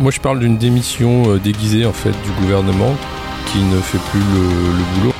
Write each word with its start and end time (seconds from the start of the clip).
Moi, 0.00 0.10
je 0.10 0.20
parle 0.20 0.40
d'une 0.40 0.58
démission 0.58 1.30
euh, 1.30 1.38
déguisée 1.38 1.86
en 1.86 1.92
fait 1.92 2.10
du 2.10 2.30
gouvernement 2.40 2.94
qui 3.46 3.58
ne 3.58 3.80
fait 3.80 3.98
plus 4.10 4.20
le, 4.20 5.00
boulot. 5.00 5.14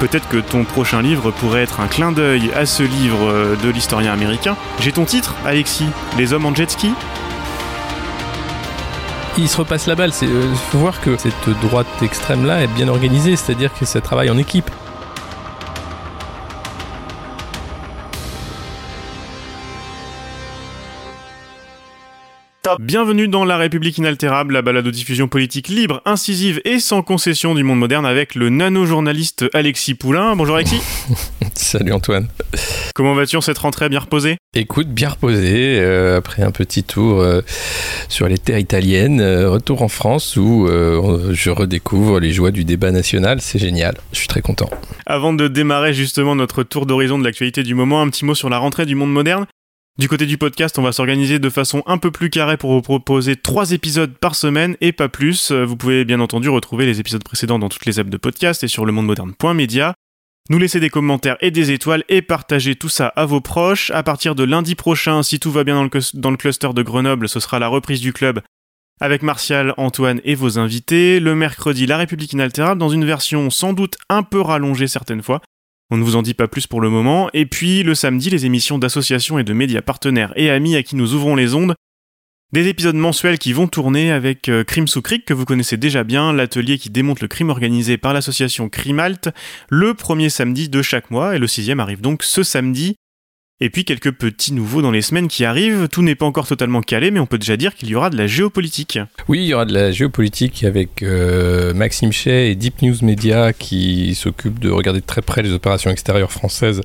Peut-être 0.00 0.28
que 0.28 0.38
ton 0.38 0.64
prochain 0.64 1.02
livre 1.02 1.30
pourrait 1.30 1.62
être 1.62 1.80
un 1.80 1.86
clin 1.86 2.10
d'œil 2.10 2.50
à 2.56 2.66
ce 2.66 2.82
livre 2.82 3.30
euh, 3.30 3.56
de 3.62 3.68
l'historien 3.68 4.12
américain. 4.12 4.56
J'ai 4.80 4.92
ton 4.92 5.04
titre, 5.04 5.36
Alexis 5.46 5.86
Les 6.18 6.32
hommes 6.32 6.46
en 6.46 6.54
jet 6.54 6.70
ski 6.70 6.90
il 9.38 9.48
se 9.48 9.56
repasse 9.56 9.86
la 9.86 9.94
balle. 9.94 10.10
Il 10.20 10.56
faut 10.70 10.78
voir 10.78 11.00
que 11.00 11.16
cette 11.16 11.48
droite 11.62 11.86
extrême-là 12.02 12.62
est 12.62 12.66
bien 12.66 12.88
organisée, 12.88 13.36
c'est-à-dire 13.36 13.72
que 13.72 13.86
ça 13.86 14.00
travaille 14.00 14.28
en 14.28 14.36
équipe. 14.36 14.70
Bienvenue 22.78 23.26
dans 23.26 23.44
La 23.44 23.56
République 23.56 23.98
inaltérable, 23.98 24.54
la 24.54 24.62
balade 24.62 24.84
de 24.84 24.90
diffusion 24.90 25.28
politique 25.28 25.68
libre, 25.68 26.02
incisive 26.04 26.60
et 26.64 26.78
sans 26.78 27.02
concession 27.02 27.54
du 27.54 27.62
monde 27.64 27.78
moderne 27.78 28.06
avec 28.06 28.34
le 28.34 28.48
nano-journaliste 28.48 29.46
Alexis 29.54 29.94
Poulain. 29.94 30.36
Bonjour 30.36 30.56
Alexis. 30.56 30.80
Salut 31.54 31.92
Antoine. 31.92 32.28
Comment 32.94 33.14
vas-tu 33.14 33.36
en 33.36 33.40
cette 33.40 33.58
rentrée 33.58 33.88
bien 33.88 34.00
reposée? 34.00 34.36
Écoute, 34.54 34.88
bien 34.88 35.10
reposé, 35.10 35.78
euh, 35.80 36.18
après 36.18 36.42
un 36.42 36.50
petit 36.50 36.84
tour 36.84 37.20
euh, 37.20 37.40
sur 38.08 38.28
les 38.28 38.38
terres 38.38 38.58
italiennes, 38.58 39.20
euh, 39.20 39.50
retour 39.50 39.82
en 39.82 39.88
France 39.88 40.36
où 40.36 40.68
je 40.68 41.50
redécouvre 41.50 42.20
les 42.20 42.32
joies 42.32 42.50
du 42.50 42.64
débat 42.64 42.90
national, 42.90 43.40
c'est 43.40 43.58
génial, 43.58 43.96
je 44.12 44.18
suis 44.18 44.28
très 44.28 44.42
content. 44.42 44.70
Avant 45.06 45.32
de 45.32 45.48
démarrer 45.48 45.92
justement 45.92 46.34
notre 46.36 46.62
tour 46.62 46.86
d'horizon 46.86 47.18
de 47.18 47.24
l'actualité 47.24 47.62
du 47.62 47.74
moment, 47.74 48.00
un 48.00 48.10
petit 48.10 48.24
mot 48.24 48.34
sur 48.34 48.48
la 48.48 48.58
rentrée 48.58 48.86
du 48.86 48.94
monde 48.94 49.12
moderne. 49.12 49.46
Du 49.98 50.08
côté 50.08 50.24
du 50.24 50.38
podcast, 50.38 50.78
on 50.78 50.82
va 50.82 50.92
s'organiser 50.92 51.38
de 51.38 51.50
façon 51.50 51.82
un 51.86 51.98
peu 51.98 52.10
plus 52.10 52.30
carrée 52.30 52.56
pour 52.56 52.72
vous 52.72 52.80
proposer 52.80 53.36
trois 53.36 53.72
épisodes 53.72 54.16
par 54.18 54.34
semaine 54.34 54.76
et 54.80 54.92
pas 54.92 55.08
plus. 55.08 55.52
Vous 55.52 55.76
pouvez 55.76 56.04
bien 56.06 56.20
entendu 56.20 56.48
retrouver 56.48 56.86
les 56.86 57.00
épisodes 57.00 57.22
précédents 57.22 57.58
dans 57.58 57.68
toutes 57.68 57.84
les 57.84 57.98
apps 57.98 58.08
de 58.08 58.16
podcast 58.16 58.64
et 58.64 58.68
sur 58.68 58.86
le 58.86 58.92
monde 58.92 59.06
moderne.media. 59.06 59.94
Nous 60.48 60.58
laisser 60.58 60.80
des 60.80 60.90
commentaires 60.90 61.36
et 61.40 61.50
des 61.50 61.70
étoiles 61.70 62.02
et 62.08 62.22
partager 62.22 62.76
tout 62.76 62.88
ça 62.88 63.08
à 63.08 63.26
vos 63.26 63.40
proches. 63.40 63.90
À 63.90 64.02
partir 64.02 64.34
de 64.34 64.42
lundi 64.42 64.74
prochain, 64.74 65.22
si 65.22 65.38
tout 65.38 65.52
va 65.52 65.64
bien 65.64 65.88
dans 66.14 66.30
le 66.30 66.36
cluster 66.36 66.72
de 66.72 66.82
Grenoble, 66.82 67.28
ce 67.28 67.38
sera 67.38 67.58
la 67.58 67.68
reprise 67.68 68.00
du 68.00 68.12
club 68.12 68.40
avec 69.00 69.22
Martial, 69.22 69.74
Antoine 69.76 70.20
et 70.24 70.34
vos 70.34 70.58
invités. 70.58 71.20
Le 71.20 71.34
mercredi, 71.34 71.86
La 71.86 71.98
République 71.98 72.32
inaltérable 72.32 72.80
dans 72.80 72.88
une 72.88 73.04
version 73.04 73.50
sans 73.50 73.72
doute 73.72 73.96
un 74.08 74.22
peu 74.22 74.40
rallongée 74.40 74.88
certaines 74.88 75.22
fois. 75.22 75.40
On 75.90 75.96
ne 75.96 76.04
vous 76.04 76.16
en 76.16 76.22
dit 76.22 76.34
pas 76.34 76.48
plus 76.48 76.66
pour 76.66 76.80
le 76.80 76.88
moment. 76.88 77.30
Et 77.34 77.46
puis 77.46 77.82
le 77.82 77.94
samedi, 77.94 78.30
les 78.30 78.46
émissions 78.46 78.78
d'associations 78.78 79.38
et 79.38 79.44
de 79.44 79.52
médias 79.52 79.82
partenaires 79.82 80.32
et 80.36 80.50
amis 80.50 80.76
à 80.76 80.82
qui 80.82 80.96
nous 80.96 81.14
ouvrons 81.14 81.34
les 81.34 81.54
ondes. 81.54 81.74
Des 82.52 82.66
épisodes 82.66 82.96
mensuels 82.96 83.38
qui 83.38 83.52
vont 83.52 83.68
tourner 83.68 84.10
avec 84.10 84.48
euh, 84.48 84.64
Crime 84.64 84.88
sous 84.88 85.02
que 85.02 85.32
vous 85.32 85.44
connaissez 85.44 85.76
déjà 85.76 86.02
bien, 86.02 86.32
l'atelier 86.32 86.78
qui 86.78 86.90
démonte 86.90 87.20
le 87.20 87.28
crime 87.28 87.48
organisé 87.48 87.96
par 87.96 88.12
l'association 88.12 88.68
Crimalt, 88.68 89.28
le 89.68 89.94
premier 89.94 90.30
samedi 90.30 90.68
de 90.68 90.82
chaque 90.82 91.12
mois, 91.12 91.36
et 91.36 91.38
le 91.38 91.46
sixième 91.46 91.78
arrive 91.78 92.00
donc 92.00 92.24
ce 92.24 92.42
samedi. 92.42 92.96
Et 93.62 93.68
puis 93.68 93.84
quelques 93.84 94.12
petits 94.12 94.54
nouveaux 94.54 94.80
dans 94.80 94.90
les 94.90 95.02
semaines 95.02 95.28
qui 95.28 95.44
arrivent. 95.44 95.86
Tout 95.88 96.00
n'est 96.02 96.14
pas 96.14 96.24
encore 96.24 96.46
totalement 96.46 96.80
calé, 96.80 97.10
mais 97.10 97.20
on 97.20 97.26
peut 97.26 97.36
déjà 97.36 97.58
dire 97.58 97.74
qu'il 97.74 97.90
y 97.90 97.94
aura 97.94 98.08
de 98.08 98.16
la 98.16 98.26
géopolitique. 98.26 98.98
Oui, 99.28 99.40
il 99.40 99.46
y 99.48 99.54
aura 99.54 99.66
de 99.66 99.74
la 99.74 99.90
géopolitique 99.92 100.64
avec 100.64 101.02
euh, 101.02 101.74
Maxime 101.74 102.10
Chay 102.10 102.50
et 102.50 102.54
Deep 102.54 102.80
News 102.80 102.96
Media 103.02 103.52
qui 103.52 104.14
s'occupent 104.14 104.60
de 104.60 104.70
regarder 104.70 105.00
de 105.00 105.04
très 105.04 105.20
près 105.20 105.42
les 105.42 105.52
opérations 105.52 105.90
extérieures 105.90 106.32
françaises 106.32 106.80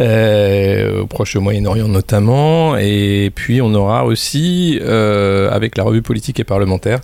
euh, 0.00 1.02
au 1.02 1.06
Proche 1.06 1.36
Moyen-Orient 1.36 1.86
notamment. 1.86 2.76
Et 2.76 3.30
puis 3.32 3.62
on 3.62 3.72
aura 3.72 4.04
aussi, 4.04 4.80
euh, 4.82 5.52
avec 5.52 5.76
la 5.76 5.84
revue 5.84 6.02
politique 6.02 6.40
et 6.40 6.44
parlementaire, 6.44 6.98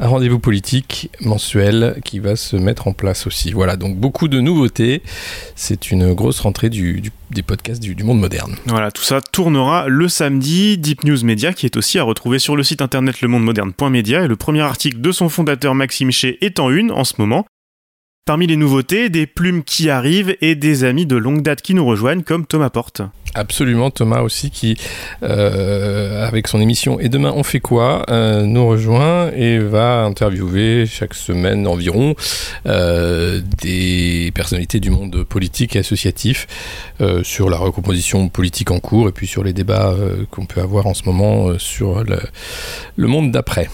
un 0.00 0.08
rendez-vous 0.08 0.38
politique 0.38 1.10
mensuel 1.20 2.00
qui 2.04 2.18
va 2.18 2.34
se 2.34 2.56
mettre 2.56 2.88
en 2.88 2.92
place 2.92 3.26
aussi. 3.26 3.52
Voilà, 3.52 3.76
donc 3.76 3.96
beaucoup 3.96 4.28
de 4.28 4.40
nouveautés. 4.40 5.02
C'est 5.54 5.90
une 5.90 6.14
grosse 6.14 6.40
rentrée 6.40 6.70
des 6.70 7.42
podcasts 7.42 7.82
du, 7.82 8.02
monde 8.02 8.18
moderne. 8.18 8.56
Voilà, 8.66 8.90
tout 8.90 9.02
ça 9.02 9.20
tournera 9.20 9.88
le 9.88 10.08
samedi. 10.08 10.78
Deep 10.78 11.04
News 11.04 11.22
Media, 11.22 11.52
qui 11.52 11.66
est 11.66 11.76
aussi 11.76 11.98
à 11.98 12.02
retrouver 12.02 12.38
sur 12.38 12.56
le 12.56 12.62
site 12.62 12.80
internet 12.80 13.20
lemondemoderne.media, 13.20 14.24
et 14.24 14.28
le 14.28 14.36
premier 14.36 14.62
article 14.62 15.00
de 15.00 15.12
son 15.12 15.28
fondateur 15.28 15.74
Maxime 15.74 16.10
Ché 16.10 16.38
est 16.44 16.58
en 16.58 16.70
une 16.70 16.90
en 16.90 17.04
ce 17.04 17.14
moment. 17.18 17.44
Parmi 18.26 18.46
les 18.46 18.56
nouveautés, 18.56 19.08
des 19.08 19.26
plumes 19.26 19.64
qui 19.64 19.90
arrivent 19.90 20.36
et 20.40 20.54
des 20.54 20.84
amis 20.84 21.06
de 21.06 21.16
longue 21.16 21.42
date 21.42 21.62
qui 21.62 21.74
nous 21.74 21.84
rejoignent, 21.84 22.22
comme 22.22 22.46
Thomas 22.46 22.70
Porte. 22.70 23.02
Absolument, 23.34 23.90
Thomas 23.90 24.22
aussi, 24.22 24.50
qui, 24.50 24.76
euh, 25.22 26.26
avec 26.26 26.48
son 26.48 26.60
émission 26.60 26.98
Et 26.98 27.08
demain 27.08 27.32
on 27.34 27.44
fait 27.44 27.60
quoi, 27.60 28.04
euh, 28.10 28.42
nous 28.44 28.66
rejoint 28.66 29.30
et 29.32 29.58
va 29.58 30.02
interviewer 30.02 30.86
chaque 30.86 31.14
semaine 31.14 31.66
environ 31.66 32.16
euh, 32.66 33.40
des 33.62 34.32
personnalités 34.34 34.80
du 34.80 34.90
monde 34.90 35.22
politique 35.24 35.76
et 35.76 35.80
associatif 35.80 36.46
sur 37.22 37.48
la 37.50 37.56
recomposition 37.56 38.28
politique 38.28 38.70
en 38.70 38.78
cours 38.78 39.08
et 39.08 39.12
puis 39.12 39.26
sur 39.26 39.42
les 39.42 39.52
débats 39.52 39.94
qu'on 40.30 40.44
peut 40.44 40.60
avoir 40.60 40.86
en 40.86 40.94
ce 40.94 41.04
moment 41.04 41.58
sur 41.58 42.04
le 42.04 43.06
monde 43.06 43.32
d'après 43.32 43.68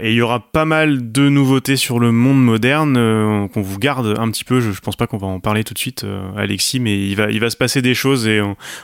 et 0.00 0.10
il 0.10 0.16
y 0.16 0.22
aura 0.22 0.40
pas 0.40 0.64
mal 0.64 1.12
de 1.12 1.28
nouveautés 1.28 1.76
sur 1.76 1.98
le 1.98 2.12
monde 2.12 2.42
moderne 2.42 2.96
euh, 2.96 3.48
qu'on 3.48 3.62
vous 3.62 3.78
garde 3.78 4.14
un 4.18 4.30
petit 4.30 4.44
peu. 4.44 4.60
Je, 4.60 4.78
pense 4.80 4.96
pas 4.96 5.06
qu'on 5.06 5.18
va 5.18 5.26
en 5.26 5.40
parler 5.40 5.64
tout 5.64 5.74
de 5.74 5.78
suite, 5.78 6.04
euh, 6.04 6.22
Alexis, 6.36 6.80
mais 6.80 6.98
il 6.98 7.14
va, 7.14 7.30
il 7.30 7.40
va 7.40 7.50
se 7.50 7.56
passer 7.56 7.82
des 7.82 7.94
choses 7.94 8.26
et 8.26 8.40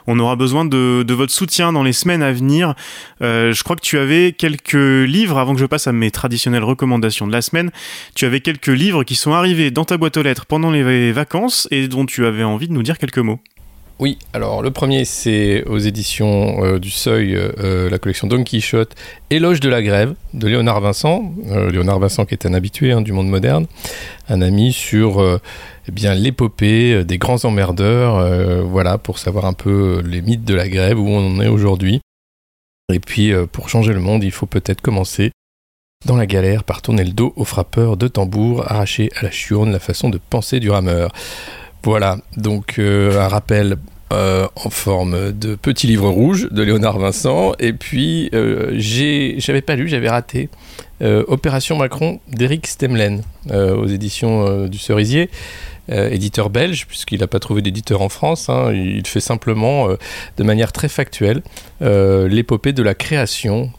on, 0.07 0.19
aura 0.19 0.37
besoin 0.37 0.65
de, 0.65 1.03
de, 1.03 1.15
votre 1.15 1.33
soutien 1.33 1.73
dans 1.73 1.83
les 1.83 1.93
semaines 1.93 2.23
à 2.23 2.33
venir. 2.33 2.75
Euh, 3.23 3.53
je 3.53 3.65
crois 3.65 3.77
que 3.77 3.83
tu 3.83 3.99
avais 3.99 4.33
quelques 4.33 4.75
livres, 4.75 5.39
avant 5.39 5.55
que 5.55 5.61
je 5.61 5.67
passe 5.67 5.87
à 5.87 5.93
mes 5.93 6.11
traditionnelles 6.11 6.65
recommandations 6.65 7.27
de 7.27 7.33
la 7.33 7.43
semaine, 7.43 7.71
tu 8.15 8.25
avais 8.25 8.41
quelques 8.41 8.67
livres 8.67 9.05
qui 9.05 9.15
sont 9.15 9.33
arrivés 9.33 9.71
dans 9.71 9.85
ta 9.85 9.97
boîte 9.97 10.17
aux 10.17 10.23
lettres 10.23 10.47
pendant 10.47 10.71
les 10.71 11.13
vacances 11.13 11.69
et 11.71 11.89
dont 11.89 12.07
tu 12.07 12.27
avais 12.27 12.45
envie 12.45 12.69
de 12.69 12.73
nous 12.73 12.83
dire 12.83 12.99
quelques 12.99 13.19
mots. 13.19 13.41
Oui, 14.03 14.19
alors 14.33 14.63
le 14.63 14.73
premier 14.73 15.05
c'est 15.05 15.63
aux 15.63 15.79
éditions 15.79 16.65
euh, 16.65 16.81
du 16.81 16.91
Seuil, 16.91 17.37
euh, 17.37 17.89
la 17.89 18.01
collection 18.01 18.27
Don 18.27 18.43
Quichotte, 18.43 18.97
Éloge 19.31 19.61
de 19.61 19.69
la 19.69 19.81
grève 19.81 20.17
de 20.35 20.49
Léonard 20.49 20.81
Vincent. 20.81 21.33
Euh, 21.47 21.71
Léonard 21.71 22.01
Vincent 22.01 22.25
qui 22.25 22.35
est 22.35 22.45
un 22.45 22.53
habitué 22.53 22.91
hein, 22.91 23.01
du 23.01 23.13
monde 23.13 23.29
moderne, 23.29 23.69
un 24.29 24.43
ami 24.43 24.73
sur 24.73 25.23
eh 25.87 26.15
l'épopée 26.17 27.05
des 27.05 27.17
grands 27.19 27.45
emmerdeurs, 27.45 28.67
voilà, 28.67 28.99
pour 28.99 29.21
savoir 29.21 29.45
un 29.45 29.53
peu 29.53 30.03
les 30.05 30.21
mythes 30.21 30.45
de 30.45 30.55
la 30.55 30.69
grève, 30.69 30.99
où 30.99 31.07
on 31.07 31.37
en 31.37 31.41
est 31.41 31.47
aujourd'hui. 31.47 32.01
Et 32.93 32.99
puis 32.99 33.33
pour 33.53 33.69
changer 33.69 33.93
le 33.93 34.01
monde, 34.01 34.25
il 34.25 34.33
faut 34.33 34.47
peut-être 34.47 34.81
commencer 34.81 35.31
dans 36.07 36.17
la 36.17 36.27
galère 36.27 36.65
par 36.65 36.83
tourner 36.83 37.05
le 37.05 37.13
dos 37.13 37.33
aux 37.37 37.45
frappeurs 37.45 37.97
de 37.97 38.09
tambour, 38.09 38.69
arracher 38.69 39.11
à 39.15 39.23
la 39.23 39.31
chiourne 39.31 39.71
la 39.71 39.79
façon 39.79 40.11
de 40.11 40.19
penser 40.19 40.59
du 40.59 40.71
rameur. 40.71 41.13
Voilà, 41.85 42.19
donc 42.37 42.81
un 42.81 43.29
rappel 43.29 43.77
euh, 44.13 44.47
en 44.57 44.71
forme 44.71 45.33
de 45.33 45.55
petit 45.55 45.87
livre 45.87 46.09
rouge 46.09 46.49
de 46.51 46.63
Léonard 46.63 46.99
Vincent. 46.99 47.53
Et 47.59 47.73
puis, 47.73 48.31
euh, 48.35 48.73
j'avais 48.79 49.63
pas 49.63 49.77
lu, 49.77 49.89
j'avais 49.89 50.11
raté 50.11 50.49
euh, 51.03 51.25
Opération 51.29 51.77
Macron 51.77 52.21
d'Éric 52.29 52.67
Stemlen 52.67 53.23
aux 53.51 53.87
éditions 53.87 54.67
du 54.67 54.79
Cerisier. 54.79 55.29
éditeur 55.89 56.49
belge, 56.49 56.87
puisqu'il 56.87 57.19
n'a 57.19 57.27
pas 57.27 57.41
trouvé 57.41 57.61
d'éditeur 57.61 58.03
en 58.03 58.09
France. 58.09 58.49
Hein. 58.49 58.73
il 58.73 59.05
fait 59.05 59.21
simplement, 59.21 59.89
de 60.37 60.45
manière 60.45 60.71
très 60.71 60.89
factuelle, 60.89 61.43
l'épopée 61.81 62.73
de 62.73 62.85
la 62.85 62.95
création 62.95 63.73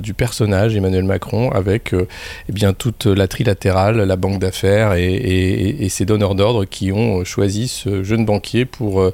du 0.00 0.14
personnage 0.14 0.74
Emmanuel 0.74 1.04
Macron 1.04 1.52
avec 1.52 1.94
eh 1.94 2.52
bien, 2.52 2.72
toute 2.72 3.06
la 3.06 3.28
trilatérale, 3.28 3.98
la 3.98 4.16
banque 4.16 4.40
d'affaires 4.40 4.94
et, 4.94 5.86
ses 5.88 6.04
donneurs 6.04 6.34
d'ordre 6.34 6.64
qui 6.64 6.90
ont 6.90 7.24
choisi 7.24 7.68
ce 7.68 8.02
jeune 8.02 8.24
banquier 8.24 8.64
pour 8.64 9.12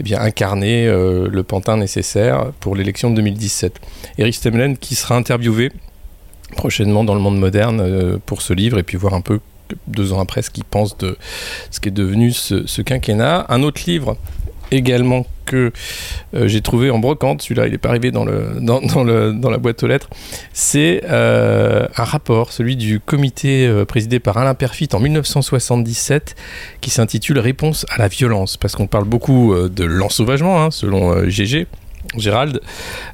eh 0.00 0.02
bien, 0.02 0.20
incarner 0.20 0.86
euh, 0.86 1.28
le 1.30 1.42
pantin 1.44 1.76
nécessaire 1.76 2.50
pour 2.58 2.74
l'élection 2.74 3.10
de 3.10 3.16
2017. 3.16 3.80
Eric 4.18 4.34
Stemlen 4.34 4.76
qui 4.76 4.96
sera 4.96 5.16
interviewé 5.16 5.70
prochainement 6.54 7.04
dans 7.04 7.14
le 7.14 7.20
monde 7.20 7.38
moderne 7.38 7.80
euh, 7.80 8.18
pour 8.24 8.42
ce 8.42 8.52
livre 8.52 8.78
et 8.78 8.82
puis 8.82 8.96
voir 8.96 9.14
un 9.14 9.20
peu 9.20 9.40
deux 9.86 10.12
ans 10.12 10.20
après 10.20 10.42
ce 10.42 10.50
qu'il 10.50 10.64
pense 10.64 10.96
de 10.98 11.16
ce 11.70 11.80
qui 11.80 11.88
est 11.88 11.92
devenu 11.92 12.32
ce, 12.32 12.66
ce 12.66 12.82
quinquennat. 12.82 13.46
Un 13.48 13.62
autre 13.62 13.82
livre 13.86 14.16
également 14.70 15.26
que 15.44 15.72
euh, 16.34 16.48
j'ai 16.48 16.62
trouvé 16.62 16.90
en 16.90 16.98
brocante, 16.98 17.42
celui-là 17.42 17.66
il 17.66 17.72
n'est 17.72 17.78
pas 17.78 17.90
arrivé 17.90 18.10
dans, 18.10 18.24
le, 18.24 18.58
dans, 18.60 18.80
le, 19.04 19.32
dans, 19.32 19.50
la 19.50 19.58
boîte 19.58 19.82
aux 19.82 19.86
lettres, 19.86 20.08
c'est 20.54 21.02
euh, 21.04 21.86
un 21.96 22.04
rapport, 22.04 22.50
celui 22.50 22.76
du 22.76 22.98
comité 22.98 23.70
présidé 23.86 24.20
par 24.20 24.38
Alain 24.38 24.54
Perfit 24.54 24.88
en 24.94 25.00
1977, 25.00 26.34
qui 26.80 26.90
s'intitule 26.90 27.38
Réponse 27.38 27.84
à 27.90 27.98
la 27.98 28.08
violence, 28.08 28.56
parce 28.56 28.74
qu'on 28.74 28.86
parle 28.86 29.04
beaucoup 29.04 29.54
de 29.54 29.84
l'ensauvagement, 29.84 30.62
hein, 30.62 30.70
selon 30.70 31.28
GG, 31.28 31.66
Gérald. 32.16 32.60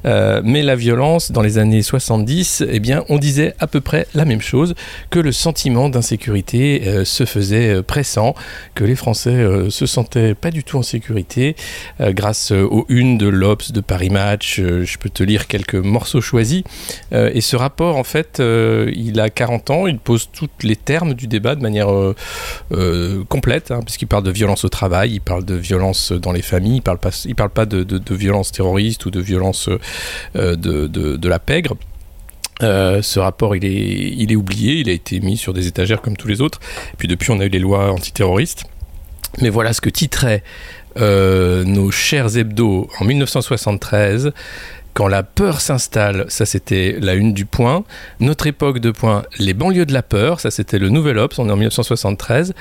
Euh, 0.05 0.41
mais 0.43 0.63
la 0.63 0.75
violence, 0.75 1.31
dans 1.31 1.41
les 1.41 1.57
années 1.57 1.81
70, 1.81 2.63
eh 2.69 2.79
bien, 2.79 3.03
on 3.09 3.17
disait 3.17 3.55
à 3.59 3.67
peu 3.67 3.81
près 3.81 4.07
la 4.13 4.25
même 4.25 4.41
chose, 4.41 4.75
que 5.09 5.19
le 5.19 5.31
sentiment 5.31 5.89
d'insécurité 5.89 6.83
euh, 6.85 7.05
se 7.05 7.25
faisait 7.25 7.75
euh, 7.75 7.81
pressant, 7.83 8.35
que 8.75 8.83
les 8.83 8.95
Français 8.95 9.45
se 9.69 9.85
sentaient 9.85 10.35
pas 10.35 10.51
du 10.51 10.63
tout 10.63 10.77
en 10.77 10.81
sécurité, 10.81 11.55
grâce 11.99 12.51
aux 12.51 12.85
unes 12.89 13.17
de 13.17 13.27
l'Obs, 13.27 13.71
de 13.71 13.81
Paris 13.81 14.09
Match, 14.09 14.59
je 14.59 14.97
peux 14.97 15.09
te 15.09 15.23
lire 15.23 15.47
quelques 15.47 15.75
morceaux 15.75 16.21
choisis. 16.21 16.63
et 17.11 17.41
ce 17.41 17.55
rapport, 17.55 17.97
en 17.97 18.03
fait, 18.03 18.41
il 18.41 19.19
a 19.19 19.29
40 19.29 19.69
ans, 19.69 19.87
il 19.87 19.99
pose 19.99 20.29
tous 20.31 20.49
les 20.63 20.75
termes 20.75 21.13
du 21.13 21.27
débat 21.27 21.55
de 21.55 21.61
manière 21.61 21.89
complète, 23.29 23.71
hein, 23.71 23.79
puisqu'il 23.83 24.07
parle 24.07 24.23
de 24.23 24.31
violence 24.31 24.65
au 24.65 24.69
travail, 24.69 25.13
il 25.13 25.21
parle 25.21 25.45
de 25.45 25.55
violence 25.55 26.11
dans 26.11 26.31
les 26.31 26.41
familles, 26.41 26.77
il 26.77 26.81
parle 26.81 26.99
pas, 26.99 27.11
il 27.25 27.35
parle 27.35 27.51
pas 27.51 27.65
de, 27.65 28.13
violence 28.13 28.51
terroriste, 28.51 28.80
ou 29.05 29.11
de 29.11 29.19
violence 29.19 29.69
euh, 30.35 30.55
de, 30.55 30.87
de, 30.87 31.29
la 31.29 31.39
pègre. 31.39 31.75
Euh, 32.61 33.01
ce 33.01 33.19
rapport, 33.19 33.55
il 33.55 33.65
est, 33.65 34.13
il 34.17 34.31
est 34.31 34.35
oublié, 34.35 34.75
il 34.75 34.89
a 34.89 34.91
été 34.91 35.19
mis 35.19 35.37
sur 35.37 35.53
des 35.53 35.67
étagères 35.67 36.01
comme 36.01 36.17
tous 36.17 36.27
les 36.27 36.41
autres. 36.41 36.59
Et 36.93 36.97
puis 36.97 37.07
depuis, 37.07 37.31
on 37.31 37.39
a 37.39 37.45
eu 37.45 37.49
les 37.49 37.59
lois 37.59 37.91
antiterroristes. 37.91 38.65
Mais 39.39 39.49
voilà 39.49 39.73
ce 39.73 39.81
que 39.81 39.89
titrait 39.89 40.43
euh, 40.99 41.63
nos 41.63 41.89
chers 41.91 42.37
hebdos 42.37 42.89
en 42.99 43.05
1973. 43.05 44.31
Quand 44.93 45.07
la 45.07 45.23
peur 45.23 45.61
s'installe, 45.61 46.25
ça 46.27 46.45
c'était 46.45 46.97
la 46.99 47.13
une 47.13 47.33
du 47.33 47.45
point. 47.45 47.85
Notre 48.19 48.47
époque 48.47 48.79
de 48.79 48.91
point, 48.91 49.23
les 49.39 49.53
banlieues 49.53 49.85
de 49.85 49.93
la 49.93 50.03
peur, 50.03 50.41
ça 50.41 50.51
c'était 50.51 50.79
le 50.79 50.89
Nouvel 50.89 51.17
Ops, 51.17 51.39
on 51.39 51.47
est 51.47 51.51
en 51.51 51.55
1973. 51.55 52.53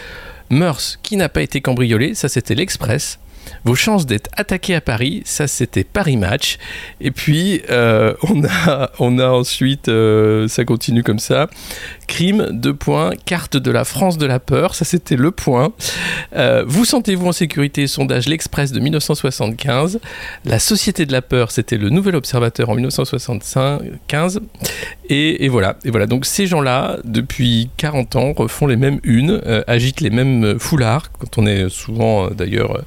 Meurs 0.49 0.81
qui 1.03 1.17
n'a 1.17 1.29
pas 1.29 1.43
été 1.43 1.61
cambriolé, 1.61 2.15
ça 2.15 2.29
c'était 2.29 2.55
l'Express 2.55 3.19
vos 3.65 3.75
chances 3.75 4.07
d'être 4.07 4.31
attaqué 4.37 4.75
à 4.75 4.81
Paris, 4.81 5.23
ça 5.25 5.47
c'était 5.47 5.85
Paris 5.85 6.17
Match. 6.17 6.59
Et 7.01 7.11
puis 7.11 7.63
euh, 7.71 8.15
on, 8.23 8.45
a, 8.45 8.91
on 8.99 9.19
a 9.19 9.29
ensuite, 9.29 9.89
euh, 9.89 10.49
ça 10.49 10.65
continue 10.65 11.03
comme 11.03 11.19
ça, 11.19 11.49
crime, 12.07 12.49
deux 12.53 12.75
points, 12.75 13.13
carte 13.25 13.57
de 13.57 13.71
la 13.71 13.85
France 13.85 14.19
de 14.19 14.27
la 14.27 14.41
peur, 14.41 14.75
ça 14.75 14.85
c'était 14.85 15.17
le 15.17 15.31
point. 15.31 15.73
Euh, 16.35 16.65
vous 16.67 16.85
sentez-vous 16.85 17.27
en 17.27 17.33
sécurité? 17.33 17.87
Sondage 17.87 18.29
L'Express 18.29 18.73
de 18.73 18.81
1975. 18.81 20.01
La 20.45 20.59
Société 20.59 21.07
de 21.07 21.13
la 21.13 21.23
peur, 21.23 21.51
c'était 21.51 21.77
le 21.77 21.91
Nouvel 21.91 22.17
Observateur 22.17 22.71
en 22.71 22.75
1975. 22.75 24.41
Et, 25.09 25.49
voilà. 25.49 25.77
Et 25.85 25.91
voilà. 25.91 26.07
Donc 26.07 26.25
ces 26.25 26.47
gens-là, 26.47 26.99
depuis 27.05 27.71
40 27.77 28.17
ans, 28.17 28.33
refont 28.33 28.67
les 28.67 28.77
mêmes 28.77 29.01
unes, 29.03 29.41
agitent 29.67 30.01
les 30.01 30.11
mêmes 30.11 30.59
foulards, 30.59 31.11
quand 31.19 31.39
on 31.39 31.47
est 31.47 31.69
souvent 31.69 32.29
d'ailleurs 32.31 32.83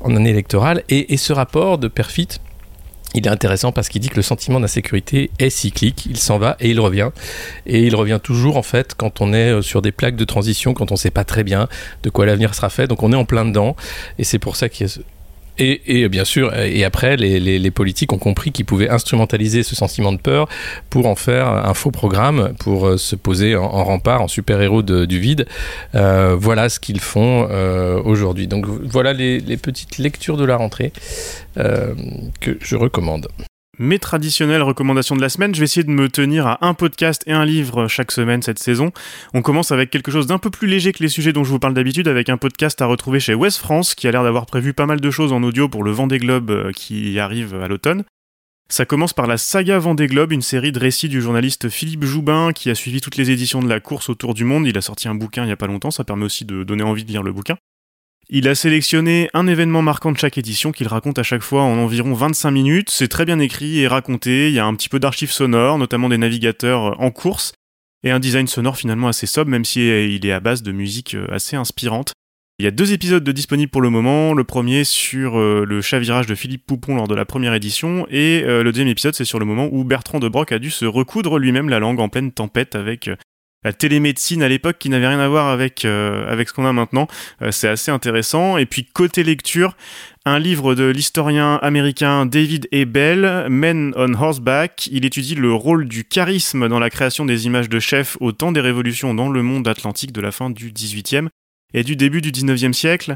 en 0.00 0.14
année 0.16 0.30
électorale. 0.30 0.82
Et, 0.88 1.16
ce 1.16 1.32
rapport 1.32 1.78
de 1.78 1.88
Perfit, 1.88 2.28
il 3.14 3.26
est 3.26 3.30
intéressant 3.30 3.72
parce 3.72 3.88
qu'il 3.88 4.00
dit 4.00 4.08
que 4.08 4.16
le 4.16 4.22
sentiment 4.22 4.60
d'insécurité 4.60 5.30
est 5.38 5.50
cyclique, 5.50 6.06
il 6.06 6.16
s'en 6.16 6.38
va 6.38 6.56
et 6.60 6.70
il 6.70 6.80
revient. 6.80 7.10
Et 7.66 7.82
il 7.84 7.94
revient 7.94 8.20
toujours 8.22 8.56
en 8.56 8.62
fait 8.62 8.94
quand 8.94 9.20
on 9.20 9.32
est 9.32 9.50
euh, 9.50 9.62
sur 9.62 9.82
des 9.82 9.92
plaques 9.92 10.16
de 10.16 10.24
transition, 10.24 10.74
quand 10.74 10.90
on 10.92 10.94
ne 10.94 10.98
sait 10.98 11.10
pas 11.10 11.24
très 11.24 11.44
bien 11.44 11.68
de 12.02 12.10
quoi 12.10 12.26
l'avenir 12.26 12.54
sera 12.54 12.70
fait. 12.70 12.86
Donc 12.86 13.02
on 13.02 13.12
est 13.12 13.16
en 13.16 13.24
plein 13.24 13.44
dedans. 13.44 13.76
Et 14.18 14.24
c'est 14.24 14.38
pour 14.38 14.56
ça 14.56 14.68
qu'il 14.68 14.86
y 14.86 14.90
a 14.90 15.02
et, 15.60 16.08
bien 16.08 16.24
sûr, 16.24 16.54
et 16.56 16.84
après, 16.84 17.16
les, 17.16 17.70
politiques 17.70 18.12
ont 18.12 18.18
compris 18.18 18.50
qu'ils 18.50 18.64
pouvaient 18.64 18.88
instrumentaliser 18.88 19.62
ce 19.62 19.76
sentiment 19.76 20.12
de 20.12 20.18
peur 20.18 20.48
pour 20.88 21.06
en 21.06 21.14
faire 21.14 21.48
un 21.48 21.74
faux 21.74 21.90
programme, 21.90 22.54
pour 22.58 22.86
euh, 22.86 22.96
se 22.96 23.14
poser 23.14 23.56
en, 23.56 23.84
rempart, 23.84 24.22
en 24.22 24.28
super-héros 24.28 24.82
du 24.82 25.18
vide. 25.18 25.46
Euh, 25.94 26.36
voilà 26.38 26.68
ce 26.68 26.80
qu'ils 26.80 27.00
font 27.00 27.46
euh, 27.50 28.00
aujourd'hui. 28.02 28.46
Donc 28.46 28.66
voilà 28.66 29.12
les, 29.12 29.40
petites 29.56 29.98
lectures 29.98 30.36
de 30.36 30.44
la 30.44 30.56
rentrée 30.56 30.92
que 31.54 32.56
je 32.60 32.76
recommande 32.76 33.28
mes 33.80 33.98
traditionnelles 33.98 34.62
recommandations 34.62 35.16
de 35.16 35.22
la 35.22 35.30
semaine. 35.30 35.54
Je 35.54 35.60
vais 35.60 35.64
essayer 35.64 35.84
de 35.84 35.90
me 35.90 36.08
tenir 36.08 36.46
à 36.46 36.64
un 36.64 36.74
podcast 36.74 37.24
et 37.26 37.32
un 37.32 37.46
livre 37.46 37.88
chaque 37.88 38.12
semaine 38.12 38.42
cette 38.42 38.58
saison. 38.58 38.92
On 39.32 39.40
commence 39.40 39.72
avec 39.72 39.90
quelque 39.90 40.12
chose 40.12 40.26
d'un 40.26 40.38
peu 40.38 40.50
plus 40.50 40.68
léger 40.68 40.92
que 40.92 41.02
les 41.02 41.08
sujets 41.08 41.32
dont 41.32 41.44
je 41.44 41.50
vous 41.50 41.58
parle 41.58 41.72
d'habitude, 41.72 42.06
avec 42.06 42.28
un 42.28 42.36
podcast 42.36 42.80
à 42.82 42.86
retrouver 42.86 43.20
chez 43.20 43.34
West 43.34 43.58
France, 43.58 43.94
qui 43.94 44.06
a 44.06 44.12
l'air 44.12 44.22
d'avoir 44.22 44.44
prévu 44.44 44.74
pas 44.74 44.84
mal 44.84 45.00
de 45.00 45.10
choses 45.10 45.32
en 45.32 45.42
audio 45.42 45.68
pour 45.68 45.82
le 45.82 45.92
Vendée 45.92 46.18
Globe 46.18 46.50
euh, 46.50 46.72
qui 46.72 47.18
arrive 47.18 47.54
à 47.54 47.68
l'automne. 47.68 48.04
Ça 48.68 48.84
commence 48.84 49.14
par 49.14 49.26
la 49.26 49.38
saga 49.38 49.78
Vendée 49.78 50.06
Globe, 50.06 50.30
une 50.30 50.42
série 50.42 50.72
de 50.72 50.78
récits 50.78 51.08
du 51.08 51.22
journaliste 51.22 51.70
Philippe 51.70 52.04
Joubin 52.04 52.52
qui 52.52 52.70
a 52.70 52.74
suivi 52.74 53.00
toutes 53.00 53.16
les 53.16 53.30
éditions 53.30 53.62
de 53.62 53.68
la 53.68 53.80
course 53.80 54.10
autour 54.10 54.34
du 54.34 54.44
monde. 54.44 54.66
Il 54.66 54.76
a 54.76 54.82
sorti 54.82 55.08
un 55.08 55.14
bouquin 55.14 55.44
il 55.44 55.48
y 55.48 55.52
a 55.52 55.56
pas 55.56 55.66
longtemps, 55.66 55.90
ça 55.90 56.04
permet 56.04 56.26
aussi 56.26 56.44
de 56.44 56.64
donner 56.64 56.84
envie 56.84 57.04
de 57.04 57.10
lire 57.10 57.22
le 57.22 57.32
bouquin. 57.32 57.56
Il 58.32 58.46
a 58.46 58.54
sélectionné 58.54 59.28
un 59.34 59.48
événement 59.48 59.82
marquant 59.82 60.12
de 60.12 60.16
chaque 60.16 60.38
édition 60.38 60.70
qu'il 60.70 60.86
raconte 60.86 61.18
à 61.18 61.24
chaque 61.24 61.42
fois 61.42 61.62
en 61.62 61.78
environ 61.78 62.14
25 62.14 62.52
minutes. 62.52 62.88
C'est 62.88 63.08
très 63.08 63.24
bien 63.24 63.40
écrit 63.40 63.80
et 63.80 63.88
raconté. 63.88 64.48
Il 64.48 64.54
y 64.54 64.60
a 64.60 64.66
un 64.66 64.74
petit 64.76 64.88
peu 64.88 65.00
d'archives 65.00 65.32
sonores, 65.32 65.78
notamment 65.78 66.08
des 66.08 66.16
navigateurs 66.16 67.00
en 67.00 67.10
course, 67.10 67.52
et 68.04 68.12
un 68.12 68.20
design 68.20 68.46
sonore 68.46 68.76
finalement 68.76 69.08
assez 69.08 69.26
sobre, 69.26 69.50
même 69.50 69.64
si 69.64 69.80
il 69.80 70.24
est 70.24 70.32
à 70.32 70.38
base 70.38 70.62
de 70.62 70.70
musique 70.70 71.16
assez 71.30 71.56
inspirante. 71.56 72.12
Il 72.60 72.64
y 72.64 72.66
a 72.66 72.70
deux 72.70 72.92
épisodes 72.92 73.24
de 73.24 73.32
disponibles 73.32 73.70
pour 73.70 73.80
le 73.80 73.88
moment. 73.88 74.34
Le 74.34 74.44
premier 74.44 74.84
sur 74.84 75.38
euh, 75.40 75.64
le 75.66 75.80
chavirage 75.80 76.26
de 76.26 76.34
Philippe 76.34 76.66
Poupon 76.66 76.94
lors 76.94 77.08
de 77.08 77.14
la 77.14 77.24
première 77.24 77.54
édition, 77.54 78.06
et 78.10 78.42
euh, 78.44 78.62
le 78.62 78.70
deuxième 78.70 78.88
épisode 78.88 79.14
c'est 79.14 79.24
sur 79.24 79.38
le 79.38 79.46
moment 79.46 79.70
où 79.72 79.82
Bertrand 79.82 80.20
de 80.20 80.28
Broc 80.28 80.52
a 80.52 80.58
dû 80.58 80.70
se 80.70 80.84
recoudre 80.84 81.38
lui-même 81.38 81.70
la 81.70 81.78
langue 81.78 82.00
en 82.00 82.10
pleine 82.10 82.32
tempête 82.32 82.74
avec 82.74 83.08
euh, 83.08 83.16
la 83.62 83.72
télémédecine 83.72 84.42
à 84.42 84.48
l'époque 84.48 84.78
qui 84.78 84.88
n'avait 84.88 85.08
rien 85.08 85.20
à 85.20 85.28
voir 85.28 85.48
avec, 85.48 85.84
euh, 85.84 86.30
avec 86.30 86.48
ce 86.48 86.54
qu'on 86.54 86.64
a 86.64 86.72
maintenant. 86.72 87.08
Euh, 87.42 87.50
c'est 87.50 87.68
assez 87.68 87.90
intéressant. 87.90 88.56
Et 88.56 88.66
puis 88.66 88.86
côté 88.86 89.22
lecture, 89.22 89.76
un 90.24 90.38
livre 90.38 90.74
de 90.74 90.84
l'historien 90.84 91.56
américain 91.56 92.26
David. 92.26 92.68
Bell, 92.86 93.46
Men 93.50 93.92
on 93.96 94.14
Horseback. 94.14 94.88
Il 94.90 95.04
étudie 95.04 95.34
le 95.34 95.52
rôle 95.52 95.86
du 95.88 96.04
charisme 96.04 96.68
dans 96.68 96.78
la 96.78 96.90
création 96.90 97.26
des 97.26 97.46
images 97.46 97.68
de 97.68 97.80
chefs 97.80 98.16
au 98.20 98.32
temps 98.32 98.52
des 98.52 98.60
révolutions 98.60 99.14
dans 99.14 99.28
le 99.28 99.42
monde 99.42 99.68
atlantique 99.68 100.12
de 100.12 100.20
la 100.20 100.32
fin 100.32 100.50
du 100.50 100.72
XVIIIe 100.72 101.28
et 101.74 101.84
du 101.84 101.96
début 101.96 102.20
du 102.20 102.32
XIXe 102.32 102.76
siècle. 102.76 103.14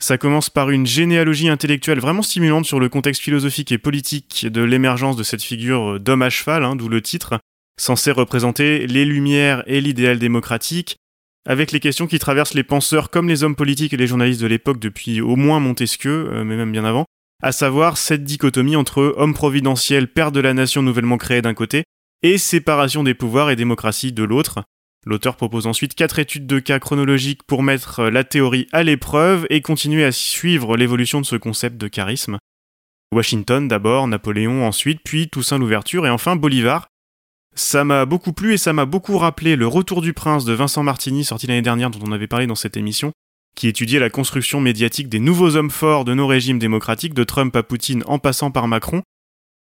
Ça 0.00 0.16
commence 0.16 0.48
par 0.48 0.70
une 0.70 0.86
généalogie 0.86 1.48
intellectuelle 1.48 1.98
vraiment 1.98 2.22
stimulante 2.22 2.66
sur 2.66 2.78
le 2.78 2.88
contexte 2.88 3.20
philosophique 3.20 3.72
et 3.72 3.78
politique 3.78 4.46
de 4.48 4.62
l'émergence 4.62 5.16
de 5.16 5.24
cette 5.24 5.42
figure 5.42 5.98
d'homme 5.98 6.22
à 6.22 6.30
cheval, 6.30 6.62
hein, 6.62 6.76
d'où 6.76 6.88
le 6.88 7.02
titre, 7.02 7.40
censé 7.78 8.10
représenter 8.10 8.86
les 8.86 9.04
Lumières 9.04 9.62
et 9.66 9.80
l'idéal 9.80 10.18
démocratique, 10.18 10.96
avec 11.48 11.72
les 11.72 11.80
questions 11.80 12.06
qui 12.06 12.18
traversent 12.18 12.54
les 12.54 12.62
penseurs 12.62 13.08
comme 13.08 13.28
les 13.28 13.42
hommes 13.42 13.56
politiques 13.56 13.94
et 13.94 13.96
les 13.96 14.06
journalistes 14.06 14.42
de 14.42 14.46
l'époque 14.46 14.78
depuis 14.78 15.20
au 15.22 15.36
moins 15.36 15.60
Montesquieu, 15.60 16.28
euh, 16.30 16.44
mais 16.44 16.56
même 16.56 16.72
bien 16.72 16.84
avant, 16.84 17.06
à 17.42 17.52
savoir 17.52 17.96
cette 17.96 18.24
dichotomie 18.24 18.76
entre 18.76 19.14
homme 19.16 19.34
providentiel, 19.34 20.08
père 20.08 20.32
de 20.32 20.40
la 20.40 20.52
nation 20.52 20.82
nouvellement 20.82 21.16
créée 21.16 21.42
d'un 21.42 21.54
côté, 21.54 21.84
et 22.22 22.36
séparation 22.36 23.04
des 23.04 23.14
pouvoirs 23.14 23.50
et 23.50 23.56
démocratie 23.56 24.12
de 24.12 24.24
l'autre. 24.24 24.62
L'auteur 25.06 25.36
propose 25.36 25.66
ensuite 25.66 25.94
quatre 25.94 26.18
études 26.18 26.46
de 26.46 26.58
cas 26.58 26.80
chronologiques 26.80 27.44
pour 27.46 27.62
mettre 27.62 28.04
la 28.04 28.24
théorie 28.24 28.66
à 28.72 28.82
l'épreuve 28.82 29.46
et 29.48 29.62
continuer 29.62 30.04
à 30.04 30.12
suivre 30.12 30.76
l'évolution 30.76 31.20
de 31.20 31.26
ce 31.26 31.36
concept 31.36 31.76
de 31.78 31.88
charisme. 31.88 32.38
Washington 33.14 33.68
d'abord, 33.68 34.06
Napoléon 34.06 34.66
ensuite, 34.66 35.00
puis 35.02 35.28
Toussaint 35.28 35.58
l'ouverture 35.58 36.06
et 36.06 36.10
enfin 36.10 36.36
Bolivar, 36.36 36.88
ça 37.58 37.84
m'a 37.84 38.04
beaucoup 38.04 38.32
plu 38.32 38.54
et 38.54 38.56
ça 38.56 38.72
m'a 38.72 38.84
beaucoup 38.84 39.18
rappelé 39.18 39.56
Le 39.56 39.66
Retour 39.66 40.00
du 40.00 40.12
Prince 40.12 40.44
de 40.44 40.52
Vincent 40.52 40.84
Martini, 40.84 41.24
sorti 41.24 41.48
l'année 41.48 41.62
dernière, 41.62 41.90
dont 41.90 41.98
on 42.06 42.12
avait 42.12 42.28
parlé 42.28 42.46
dans 42.46 42.54
cette 42.54 42.76
émission, 42.76 43.12
qui 43.56 43.66
étudiait 43.66 43.98
la 43.98 44.10
construction 44.10 44.60
médiatique 44.60 45.08
des 45.08 45.18
nouveaux 45.18 45.56
hommes 45.56 45.70
forts 45.70 46.04
de 46.04 46.14
nos 46.14 46.28
régimes 46.28 46.60
démocratiques, 46.60 47.14
de 47.14 47.24
Trump 47.24 47.54
à 47.56 47.64
Poutine 47.64 48.04
en 48.06 48.20
passant 48.20 48.52
par 48.52 48.68
Macron. 48.68 49.02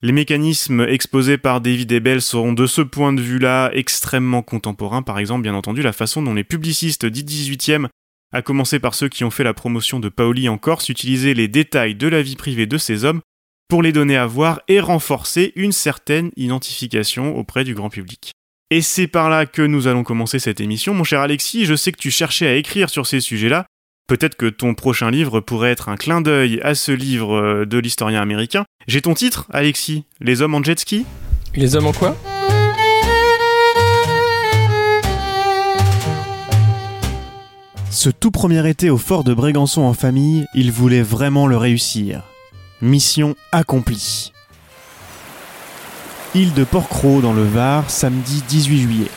Les 0.02 0.12
mécanismes 0.12 0.82
exposés 0.82 1.38
par 1.38 1.62
David 1.62 1.92
Ebel 1.92 2.22
seront 2.22 2.54
de 2.54 2.66
ce 2.66 2.82
point 2.82 3.14
de 3.14 3.22
vue-là 3.22 3.70
extrêmement 3.74 4.42
contemporains, 4.42 5.04
par 5.04 5.20
exemple, 5.20 5.44
bien 5.44 5.54
entendu, 5.54 5.84
la 5.84 5.94
façon 5.94 6.24
dont 6.24 6.34
les 6.34 6.44
publicistes 6.44 7.06
dits 7.06 7.24
18e, 7.24 7.88
à 8.34 8.42
commencer 8.42 8.80
par 8.80 8.96
ceux 8.96 9.08
qui 9.08 9.24
ont 9.24 9.32
fait 9.32 9.44
la 9.44 9.54
promotion 9.54 10.00
de 10.00 10.10
Paoli 10.10 10.50
en 10.50 10.58
Corse, 10.58 10.90
utilisaient 10.90 11.36
les 11.36 11.48
détails 11.48 11.94
de 11.94 12.08
la 12.08 12.24
vie 12.24 12.36
privée 12.36 12.66
de 12.66 12.80
ces 12.80 13.06
hommes 13.06 13.22
pour 13.68 13.82
les 13.82 13.92
donner 13.92 14.18
à 14.18 14.26
voir 14.26 14.62
et 14.68 14.80
renforcer 14.80 15.52
une 15.56 15.72
certaine 15.72 16.32
identification 16.36 17.36
auprès 17.38 17.64
du 17.64 17.74
grand 17.74 17.90
public. 17.90 18.34
Et 18.70 18.82
c'est 18.82 19.08
par 19.08 19.30
là 19.30 19.46
que 19.46 19.62
nous 19.62 19.88
allons 19.88 20.04
commencer 20.04 20.40
cette 20.40 20.60
émission. 20.60 20.94
Mon 20.94 21.04
cher 21.04 21.22
Alexis, 21.22 21.66
je 21.66 21.76
sais 21.76 21.92
que 21.92 22.00
tu 22.00 22.12
cherchais 22.12 22.48
à 22.48 22.56
écrire 22.56 22.90
sur 22.90 23.06
ces 23.06 23.20
sujets-là. 23.20 23.66
Peut-être 24.08 24.36
que 24.36 24.48
ton 24.48 24.74
prochain 24.74 25.12
livre 25.12 25.40
pourrait 25.40 25.72
être 25.72 25.90
un 25.90 25.96
clin 25.96 26.22
d'œil 26.22 26.60
à 26.62 26.76
ce 26.76 26.92
livre 26.92 27.36
euh, 27.36 27.66
de 27.66 27.78
l'historien 27.78 28.22
américain. 28.22 28.66
J'ai 28.88 29.02
ton 29.02 29.14
titre, 29.14 29.48
Alexis 29.52 30.06
Les 30.20 30.42
hommes 30.42 30.56
en 30.56 30.64
jet 30.64 30.80
ski 30.80 31.06
Les 31.56 31.76
hommes 31.76 31.88
en 31.88 31.94
quoi? 31.94 32.18
Ce 37.92 38.10
tout 38.10 38.32
premier 38.32 38.68
été 38.68 38.90
au 38.90 38.98
fort 38.98 39.24
de 39.24 39.34
Brégançon 39.36 39.84
en 39.84 39.94
famille, 39.94 40.46
il 40.56 40.72
voulait 40.72 41.04
vraiment 41.04 41.46
le 41.46 41.58
réussir. 41.58 42.24
Mission 42.84 43.38
accomplie. 43.54 44.34
Île 46.36 46.54
de 46.54 46.66
Porquerolles 46.66 47.22
dans 47.22 47.32
le 47.32 47.46
Var, 47.46 47.90
samedi 47.90 48.44
18 48.50 48.82
juillet. 48.82 49.12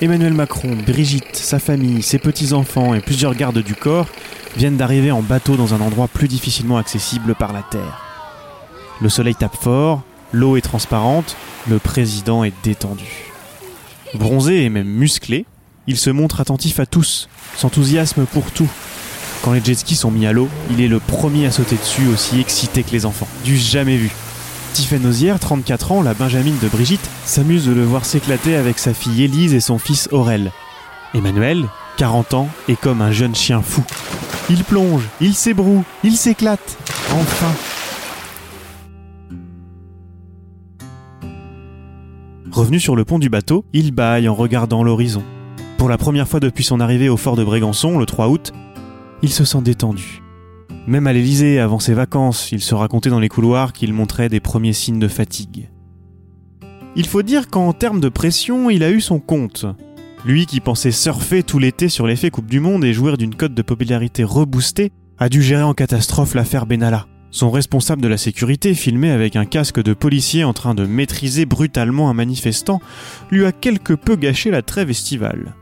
Emmanuel 0.00 0.34
Macron, 0.34 0.76
Brigitte, 0.86 1.34
sa 1.34 1.58
famille, 1.58 2.00
ses 2.00 2.20
petits-enfants 2.20 2.94
et 2.94 3.00
plusieurs 3.00 3.34
gardes 3.34 3.58
du 3.58 3.74
corps 3.74 4.06
viennent 4.56 4.76
d'arriver 4.76 5.10
en 5.10 5.20
bateau 5.20 5.56
dans 5.56 5.74
un 5.74 5.80
endroit 5.80 6.06
plus 6.06 6.28
difficilement 6.28 6.76
accessible 6.76 7.34
par 7.34 7.52
la 7.52 7.62
terre. 7.62 8.04
Le 9.00 9.08
soleil 9.08 9.34
tape 9.34 9.56
fort, 9.60 10.02
l'eau 10.30 10.56
est 10.56 10.60
transparente, 10.60 11.36
le 11.68 11.80
président 11.80 12.44
est 12.44 12.54
détendu. 12.62 13.32
Bronzé 14.14 14.62
et 14.62 14.68
même 14.68 14.86
musclé, 14.86 15.44
il 15.88 15.96
se 15.96 16.10
montre 16.10 16.40
attentif 16.40 16.78
à 16.78 16.86
tous, 16.86 17.28
s'enthousiasme 17.56 18.26
pour 18.26 18.52
tout. 18.52 18.70
Quand 19.44 19.52
les 19.52 19.62
jet 19.62 19.74
skis 19.74 19.94
sont 19.94 20.10
mis 20.10 20.24
à 20.24 20.32
l'eau, 20.32 20.48
il 20.70 20.80
est 20.80 20.88
le 20.88 21.00
premier 21.00 21.44
à 21.44 21.50
sauter 21.50 21.76
dessus, 21.76 22.06
aussi 22.08 22.40
excité 22.40 22.82
que 22.82 22.92
les 22.92 23.04
enfants. 23.04 23.28
Du 23.44 23.58
jamais 23.58 23.98
vu. 23.98 24.10
Tiffany 24.72 25.04
Ozière, 25.04 25.38
34 25.38 25.92
ans, 25.92 26.02
la 26.02 26.14
Benjamine 26.14 26.56
de 26.62 26.68
Brigitte, 26.68 27.06
s'amuse 27.26 27.66
de 27.66 27.72
le 27.72 27.84
voir 27.84 28.06
s'éclater 28.06 28.56
avec 28.56 28.78
sa 28.78 28.94
fille 28.94 29.22
Élise 29.22 29.52
et 29.52 29.60
son 29.60 29.78
fils 29.78 30.08
Aurel. 30.12 30.50
Emmanuel, 31.12 31.66
40 31.98 32.32
ans, 32.32 32.48
est 32.70 32.80
comme 32.80 33.02
un 33.02 33.12
jeune 33.12 33.34
chien 33.34 33.60
fou. 33.60 33.84
Il 34.48 34.64
plonge, 34.64 35.02
il 35.20 35.34
s'ébroue, 35.34 35.84
il 36.04 36.16
s'éclate. 36.16 36.78
Enfin. 37.12 37.52
Revenu 42.50 42.80
sur 42.80 42.96
le 42.96 43.04
pont 43.04 43.18
du 43.18 43.28
bateau, 43.28 43.66
il 43.74 43.92
bâille 43.92 44.26
en 44.26 44.34
regardant 44.34 44.82
l'horizon. 44.82 45.22
Pour 45.76 45.90
la 45.90 45.98
première 45.98 46.28
fois 46.28 46.40
depuis 46.40 46.64
son 46.64 46.80
arrivée 46.80 47.10
au 47.10 47.18
fort 47.18 47.36
de 47.36 47.44
Brégançon, 47.44 47.98
le 47.98 48.06
3 48.06 48.28
août, 48.28 48.54
il 49.24 49.32
se 49.32 49.46
sent 49.46 49.62
détendu. 49.62 50.22
Même 50.86 51.06
à 51.06 51.14
l'Élysée, 51.14 51.58
avant 51.58 51.78
ses 51.78 51.94
vacances, 51.94 52.52
il 52.52 52.60
se 52.60 52.74
racontait 52.74 53.08
dans 53.08 53.20
les 53.20 53.30
couloirs 53.30 53.72
qu'il 53.72 53.94
montrait 53.94 54.28
des 54.28 54.38
premiers 54.38 54.74
signes 54.74 54.98
de 54.98 55.08
fatigue. 55.08 55.70
Il 56.94 57.06
faut 57.06 57.22
dire 57.22 57.48
qu'en 57.48 57.72
termes 57.72 58.02
de 58.02 58.10
pression, 58.10 58.68
il 58.68 58.84
a 58.84 58.90
eu 58.90 59.00
son 59.00 59.20
compte. 59.20 59.64
Lui 60.26 60.44
qui 60.44 60.60
pensait 60.60 60.90
surfer 60.90 61.42
tout 61.42 61.58
l'été 61.58 61.88
sur 61.88 62.06
l'effet 62.06 62.30
Coupe 62.30 62.50
du 62.50 62.60
Monde 62.60 62.84
et 62.84 62.92
jouir 62.92 63.16
d'une 63.16 63.34
cote 63.34 63.54
de 63.54 63.62
popularité 63.62 64.24
reboostée, 64.24 64.92
a 65.16 65.30
dû 65.30 65.42
gérer 65.42 65.62
en 65.62 65.72
catastrophe 65.72 66.34
l'affaire 66.34 66.66
Benalla. 66.66 67.06
Son 67.30 67.50
responsable 67.50 68.02
de 68.02 68.08
la 68.08 68.18
sécurité, 68.18 68.74
filmé 68.74 69.10
avec 69.10 69.36
un 69.36 69.46
casque 69.46 69.82
de 69.82 69.94
policier 69.94 70.44
en 70.44 70.52
train 70.52 70.74
de 70.74 70.84
maîtriser 70.84 71.46
brutalement 71.46 72.10
un 72.10 72.14
manifestant, 72.14 72.82
lui 73.30 73.46
a 73.46 73.52
quelque 73.52 73.94
peu 73.94 74.16
gâché 74.16 74.50
la 74.50 74.60
trêve 74.60 74.90
estivale. 74.90 75.54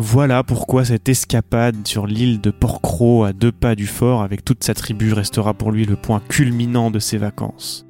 Voilà 0.00 0.44
pourquoi 0.44 0.84
cette 0.84 1.08
escapade 1.08 1.74
sur 1.84 2.06
l'île 2.06 2.40
de 2.40 2.52
Porcro 2.52 3.24
à 3.24 3.32
deux 3.32 3.50
pas 3.50 3.74
du 3.74 3.88
fort 3.88 4.22
avec 4.22 4.44
toute 4.44 4.62
sa 4.62 4.72
tribu 4.72 5.12
restera 5.12 5.54
pour 5.54 5.72
lui 5.72 5.86
le 5.86 5.96
point 5.96 6.20
culminant 6.20 6.92
de 6.92 7.00
ses 7.00 7.18
vacances. 7.18 7.84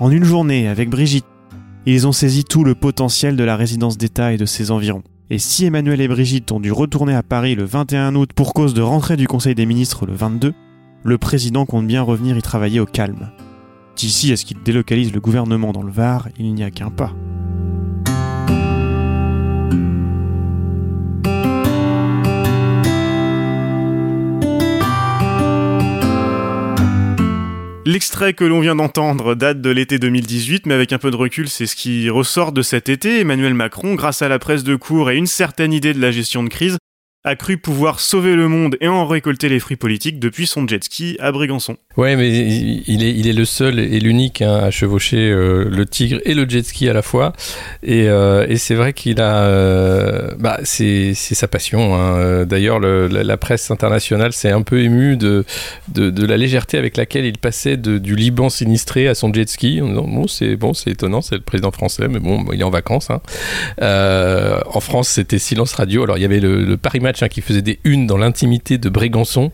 En 0.00 0.10
une 0.10 0.24
journée, 0.24 0.66
avec 0.66 0.88
Brigitte, 0.88 1.26
ils 1.84 2.06
ont 2.06 2.12
saisi 2.12 2.42
tout 2.42 2.64
le 2.64 2.74
potentiel 2.74 3.36
de 3.36 3.44
la 3.44 3.54
résidence 3.54 3.98
d'État 3.98 4.32
et 4.32 4.38
de 4.38 4.46
ses 4.46 4.70
environs. 4.70 5.02
Et 5.28 5.38
si 5.38 5.66
Emmanuel 5.66 6.00
et 6.00 6.08
Brigitte 6.08 6.50
ont 6.52 6.60
dû 6.60 6.72
retourner 6.72 7.14
à 7.14 7.22
Paris 7.22 7.54
le 7.54 7.64
21 7.64 8.14
août 8.14 8.30
pour 8.34 8.54
cause 8.54 8.72
de 8.72 8.80
rentrée 8.80 9.18
du 9.18 9.26
Conseil 9.26 9.54
des 9.54 9.66
ministres 9.66 10.06
le 10.06 10.14
22, 10.14 10.54
le 11.02 11.18
président 11.18 11.66
compte 11.66 11.86
bien 11.86 12.00
revenir 12.00 12.38
y 12.38 12.42
travailler 12.42 12.80
au 12.80 12.86
calme. 12.86 13.30
D'ici 13.94 14.32
à 14.32 14.38
ce 14.38 14.46
qu'il 14.46 14.62
délocalise 14.62 15.12
le 15.12 15.20
gouvernement 15.20 15.72
dans 15.72 15.82
le 15.82 15.92
Var, 15.92 16.28
il 16.38 16.54
n'y 16.54 16.64
a 16.64 16.70
qu'un 16.70 16.90
pas. 16.90 17.12
L'extrait 27.86 28.32
que 28.32 28.44
l'on 28.44 28.60
vient 28.60 28.76
d'entendre 28.76 29.34
date 29.34 29.60
de 29.60 29.68
l'été 29.68 29.98
2018, 29.98 30.64
mais 30.64 30.72
avec 30.72 30.94
un 30.94 30.98
peu 30.98 31.10
de 31.10 31.16
recul, 31.16 31.50
c'est 31.50 31.66
ce 31.66 31.76
qui 31.76 32.08
ressort 32.08 32.52
de 32.52 32.62
cet 32.62 32.88
été. 32.88 33.20
Emmanuel 33.20 33.52
Macron, 33.52 33.94
grâce 33.94 34.22
à 34.22 34.28
la 34.28 34.38
presse 34.38 34.64
de 34.64 34.74
cours 34.74 35.10
et 35.10 35.18
une 35.18 35.26
certaine 35.26 35.70
idée 35.74 35.92
de 35.92 36.00
la 36.00 36.10
gestion 36.10 36.42
de 36.42 36.48
crise, 36.48 36.78
a 37.26 37.36
cru 37.36 37.56
pouvoir 37.56 38.00
sauver 38.00 38.36
le 38.36 38.48
monde 38.48 38.76
et 38.82 38.88
en 38.88 39.06
récolter 39.06 39.48
les 39.48 39.58
fruits 39.58 39.78
politiques 39.78 40.20
depuis 40.20 40.46
son 40.46 40.68
jet 40.68 40.84
ski 40.84 41.16
à 41.20 41.32
Brégançon. 41.32 41.78
Ouais, 41.96 42.16
mais 42.16 42.28
il 42.28 43.02
est, 43.02 43.12
il 43.12 43.26
est 43.26 43.32
le 43.32 43.46
seul 43.46 43.78
et 43.78 43.98
l'unique 43.98 44.42
hein, 44.42 44.56
à 44.56 44.70
chevaucher 44.70 45.30
euh, 45.30 45.70
le 45.70 45.86
tigre 45.86 46.20
et 46.26 46.34
le 46.34 46.46
jet 46.46 46.62
ski 46.62 46.86
à 46.86 46.92
la 46.92 47.00
fois. 47.00 47.32
Et, 47.82 48.08
euh, 48.08 48.46
c'est 48.56 48.74
vrai 48.74 48.92
qu'il 48.92 49.20
a. 49.22 49.44
Euh, 49.44 50.32
bah, 50.38 50.60
c'est 50.64 51.14
sa 51.14 51.48
passion. 51.48 51.94
Hein. 51.94 52.44
D'ailleurs, 52.44 52.78
la, 52.78 53.36
presse 53.38 53.70
internationale 53.70 54.32
s'est 54.32 54.50
un 54.50 54.62
peu 54.62 54.80
émue 54.80 55.16
de, 55.16 55.44
de, 55.88 56.26
la 56.26 56.36
légèreté 56.36 56.78
avec 56.78 56.96
laquelle 56.96 57.24
il 57.24 57.38
passait 57.38 57.76
du 57.76 58.16
Liban 58.16 58.48
sinistré 58.48 59.08
à 59.08 59.14
son 59.14 59.32
jet 59.32 59.48
ski. 59.48 59.80
En 59.82 59.88
disant, 59.88 60.06
bon, 60.56 60.74
c'est 60.74 60.90
étonnant, 60.90 61.22
c'est 61.22 61.36
le 61.36 61.40
président 61.40 61.70
français, 61.70 62.06
mais 62.08 62.20
bon, 62.20 62.44
il 62.52 62.60
est 62.60 62.64
en 62.64 62.70
vacances. 62.70 63.08
Hein. 63.10 63.20
en 63.80 64.80
France, 64.80 65.08
c'était 65.08 65.38
silence 65.38 65.72
radio. 65.72 66.04
Alors, 66.04 66.18
il 66.18 66.22
y 66.22 66.26
avait 66.26 66.40
le, 66.40 66.64
le 66.64 66.76
Paris 66.76 67.00
Match 67.00 67.13
hein, 67.22 67.28
qui 67.28 67.40
faisait 67.40 67.62
des 67.62 67.78
unes 67.84 68.06
dans 68.06 68.18
l'intimité 68.18 68.78
de 68.78 68.88
Brégançon. 68.88 69.52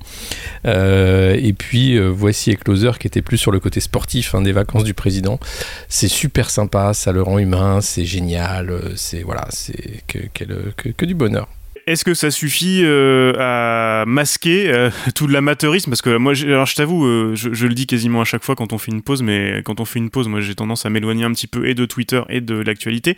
et 0.65 1.55
puis, 1.57 1.99
voici 1.99 2.31
voici 2.31 2.57
Closer 2.57 2.93
qui 3.01 3.09
était 3.09 3.23
plus 3.23 3.39
sur 3.39 3.51
le 3.51 3.59
côté 3.59 3.81
sportif 3.81 4.35
hein, 4.35 4.43
des 4.43 4.53
vacances 4.53 4.85
du 4.85 4.95
président. 4.95 5.41
C'est 5.89 6.09
super 6.09 6.49
sympa, 6.49 6.95
ça 6.95 7.13
le 7.13 7.23
rend 7.23 7.39
humain, 7.39 7.81
c'est 7.81 8.05
génial, 8.05 8.71
euh, 8.71 8.93
c'est 8.97 9.23
voilà, 9.23 9.47
c'est 9.51 10.03
que, 10.07 11.05
du 11.05 11.15
bonheur. 11.15 11.49
Est-ce 11.87 12.05
que 12.05 12.15
ça 12.15 12.31
suffit 12.31 12.83
euh, 12.83 13.33
à 13.39 14.05
masquer 14.07 14.71
euh, 14.71 14.91
tout 15.15 15.27
l'amateurisme? 15.27 15.91
Parce 15.91 16.03
que 16.03 16.17
moi, 16.17 16.33
alors 16.43 16.67
je 16.67 16.75
t'avoue, 16.75 17.35
je, 17.35 17.53
je, 17.53 17.67
le 17.67 17.75
dis 17.75 17.87
quasiment 17.87 18.21
à 18.21 18.25
chaque 18.25 18.45
fois 18.45 18.55
quand 18.55 18.73
on 18.73 18.79
fait 18.79 18.93
une 18.93 19.03
pause, 19.03 19.23
mais 19.23 19.63
quand 19.65 19.81
on 19.81 19.85
fait 19.85 19.99
une 19.99 20.11
pause, 20.11 20.29
moi 20.29 20.41
j'ai 20.41 20.55
tendance 20.55 20.87
à 20.87 20.91
m'éloigner 20.91 21.25
un 21.25 21.33
petit 21.33 21.47
peu 21.47 21.69
et 21.69 21.75
de 21.75 21.85
Twitter 21.85 22.23
et 22.29 22.41
de 22.41 22.57
l'actualité. 22.57 23.17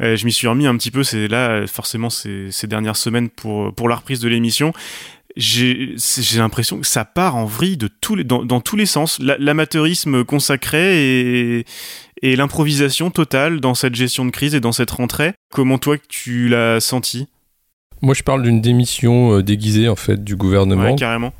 je 0.00 0.24
m'y 0.24 0.32
suis 0.32 0.46
remis 0.46 0.66
un 0.66 0.76
petit 0.76 0.90
peu, 0.90 1.02
c'est 1.02 1.28
là 1.28 1.66
forcément 1.66 2.10
ces, 2.10 2.50
ces, 2.50 2.66
dernières 2.66 2.96
semaines 2.96 3.28
pour, 3.28 3.74
pour 3.74 3.88
la 3.88 3.96
reprise 3.96 4.20
de 4.20 4.28
l'émission 4.28 4.72
j'ai 5.36 5.96
l'impression 6.36 6.80
que 6.80 6.86
ça 6.86 7.04
part 7.04 7.36
en 7.36 7.44
vrille 7.44 7.76
de 7.76 7.88
tous 7.88 8.16
les, 8.16 8.24
dans, 8.24 8.44
dans 8.44 8.60
tous 8.60 8.76
les 8.76 8.86
sens. 8.86 9.18
L'amateurisme 9.18 10.24
consacré 10.24 11.58
et, 11.58 11.64
et 12.22 12.36
l'improvisation 12.36 13.10
totale 13.10 13.60
dans 13.60 13.74
cette 13.74 13.94
gestion 13.94 14.24
de 14.24 14.30
crise 14.30 14.54
et 14.54 14.60
dans 14.60 14.72
cette 14.72 14.90
rentrée. 14.90 15.32
Comment 15.50 15.78
toi 15.78 15.96
tu 16.08 16.48
l'as 16.48 16.80
senti? 16.80 17.28
Moi, 18.02 18.14
je 18.14 18.24
parle 18.24 18.42
d'une 18.42 18.60
démission 18.60 19.38
euh, 19.38 19.42
déguisée 19.44 19.88
en 19.88 19.94
fait 19.94 20.22
du 20.22 20.34
gouvernement, 20.34 20.96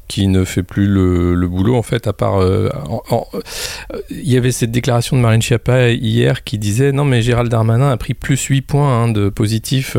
qui 0.07 0.28
ne 0.28 0.45
fait 0.45 0.62
plus 0.62 0.87
le, 0.87 1.35
le, 1.35 1.49
boulot 1.49 1.75
en 1.75 1.83
fait. 1.83 2.07
À 2.07 2.12
part, 2.12 2.40
euh, 2.40 2.69
euh, 3.11 3.40
il 4.11 4.31
y 4.31 4.37
avait 4.37 4.52
cette 4.52 4.71
déclaration 4.71 5.16
de 5.16 5.23
Marine 5.23 5.42
Schiappa 5.42 5.90
hier 5.90 6.45
qui 6.45 6.59
disait 6.59 6.92
non 6.92 7.04
mais 7.04 7.21
Gérald 7.21 7.50
Darmanin 7.50 7.90
a 7.90 7.97
pris 7.97 8.14
plus 8.14 8.40
8 8.40 8.62
points 8.62 9.02
hein, 9.02 9.09
de 9.09 9.28
positif. 9.28 9.97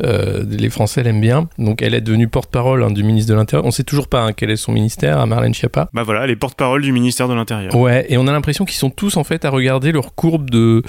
les 0.00 0.70
Français 0.70 1.02
l'aiment 1.02 1.20
bien, 1.20 1.48
donc 1.58 1.82
elle 1.82 1.94
est 1.94 2.00
devenue 2.00 2.26
porte-parole 2.26 2.82
hein, 2.82 2.90
du 2.90 3.02
ministre 3.02 3.30
de 3.30 3.36
l'Intérieur. 3.36 3.66
On 3.66 3.70
sait 3.70 3.84
toujours 3.84 4.08
pas 4.08 4.22
hein, 4.22 4.32
quel 4.32 4.50
est 4.50 4.56
son 4.56 4.72
ministère 4.72 5.20
à 5.20 5.26
Marlène 5.26 5.52
Schiappa. 5.52 5.90
Bah 5.92 6.04
voilà, 6.04 6.26
les 6.26 6.36
porte-parole 6.36 6.80
du 6.80 6.92
ministère 6.92 7.28
de 7.28 7.34
l'Intérieur. 7.34 7.74
Ouais, 7.74 8.06
et 8.08 8.16
on 8.16 8.26
a 8.26 8.32
l'impression 8.32 8.64
qu'ils 8.64 8.78
sont 8.78 8.90
tous 8.90 9.18
en 9.18 9.24
fait 9.24 9.44
à 9.44 9.50
regarder 9.50 9.92
leur 9.92 10.14
courbe 10.14 10.48
de, 10.48 10.82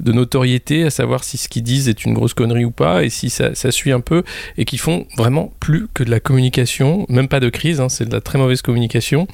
de 0.00 0.12
notoriété, 0.12 0.84
à 0.84 0.90
savoir 0.90 1.24
si 1.24 1.36
ce 1.36 1.50
qu'ils 1.50 1.62
disent 1.62 1.90
est 1.90 2.06
une 2.06 2.14
grosse 2.14 2.32
connerie 2.32 2.64
ou 2.64 2.70
pas, 2.70 3.04
et 3.04 3.10
si 3.10 3.28
ça, 3.28 3.54
ça 3.54 3.70
suit 3.70 3.92
un 3.92 4.00
peu 4.00 4.22
et 4.58 4.64
qui 4.64 4.78
font 4.78 5.06
vraiment 5.16 5.52
plus 5.60 5.86
que 5.94 6.04
de 6.04 6.10
la 6.10 6.20
communication, 6.20 7.06
même 7.08 7.28
pas 7.28 7.40
de 7.40 7.48
crise, 7.48 7.80
hein, 7.80 7.88
c'est 7.88 8.08
de 8.08 8.12
la 8.12 8.20
très 8.20 8.38
mauvaise 8.38 8.62
communication, 8.62 9.26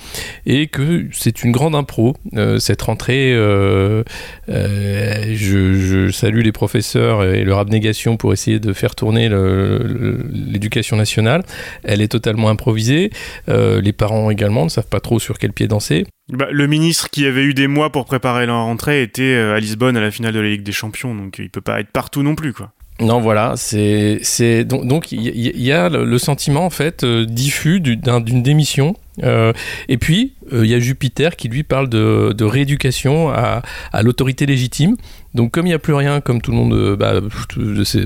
et 0.46 0.66
que 0.66 1.06
c'est 1.12 1.42
une 1.42 1.52
grande 1.52 1.74
impro. 1.74 2.16
Euh, 2.36 2.58
cette 2.58 2.82
rentrée, 2.82 3.32
euh, 3.32 4.02
euh, 4.48 5.34
je, 5.34 6.10
salue 6.10 6.40
les 6.40 6.52
professeurs 6.52 7.24
et 7.24 7.44
leur 7.44 7.58
abnégation 7.58 8.16
pour 8.16 8.32
essayer 8.32 8.58
de 8.58 8.72
faire 8.72 8.94
tourner 8.94 9.28
l'éducation 9.28 10.96
nationale. 10.96 11.42
Elle 11.84 12.00
est 12.00 12.08
totalement 12.08 12.48
improvisée. 12.48 13.10
les 13.48 13.92
parents 13.92 14.30
également 14.30 14.64
ne 14.64 14.68
savent 14.68 14.88
pas 14.88 15.00
trop 15.00 15.18
sur 15.18 15.38
quel 15.38 15.52
pied 15.52 15.68
danser. 15.68 16.06
Bah, 16.32 16.48
le 16.50 16.66
ministre 16.66 17.10
qui 17.10 17.26
avait 17.26 17.42
eu 17.42 17.54
des 17.54 17.66
mois 17.66 17.90
pour 17.90 18.04
préparer 18.04 18.46
la 18.46 18.54
rentrée 18.54 19.02
était 19.02 19.34
à 19.34 19.58
Lisbonne 19.58 19.96
à 19.96 20.00
la 20.00 20.10
finale 20.10 20.32
de 20.32 20.40
la 20.40 20.48
Ligue 20.48 20.62
des 20.62 20.72
Champions, 20.72 21.14
donc 21.14 21.38
il 21.38 21.50
peut 21.50 21.60
pas 21.60 21.80
être 21.80 21.90
partout 21.90 22.22
non 22.22 22.34
plus, 22.34 22.52
quoi. 22.52 22.72
Non, 23.02 23.20
voilà, 23.20 23.54
c'est 23.56 24.20
c'est 24.22 24.64
donc 24.64 25.10
il 25.10 25.20
y, 25.20 25.72
a 25.72 25.88
le 25.88 26.18
sentiment 26.18 26.64
en 26.64 26.70
fait 26.70 27.02
euh, 27.02 27.26
diffus 27.26 27.80
d'une 27.80 28.42
démission. 28.42 28.94
Euh, 29.24 29.52
et 29.88 29.98
puis 29.98 30.34
euh, 30.52 30.64
il 30.64 30.70
y 30.70 30.74
a 30.74 30.78
Jupiter 30.78 31.36
qui 31.36 31.48
lui 31.48 31.64
parle 31.64 31.88
de, 31.88 32.44
rééducation 32.44 33.30
à, 33.30 33.62
l'autorité 34.02 34.46
légitime. 34.46 34.96
Donc 35.34 35.50
comme 35.50 35.66
il 35.66 35.70
n'y 35.70 35.74
a 35.74 35.80
plus 35.80 35.94
rien, 35.94 36.20
comme 36.20 36.40
tout 36.40 36.52
le 36.52 36.56
monde, 36.56 36.96
bah, 36.96 37.14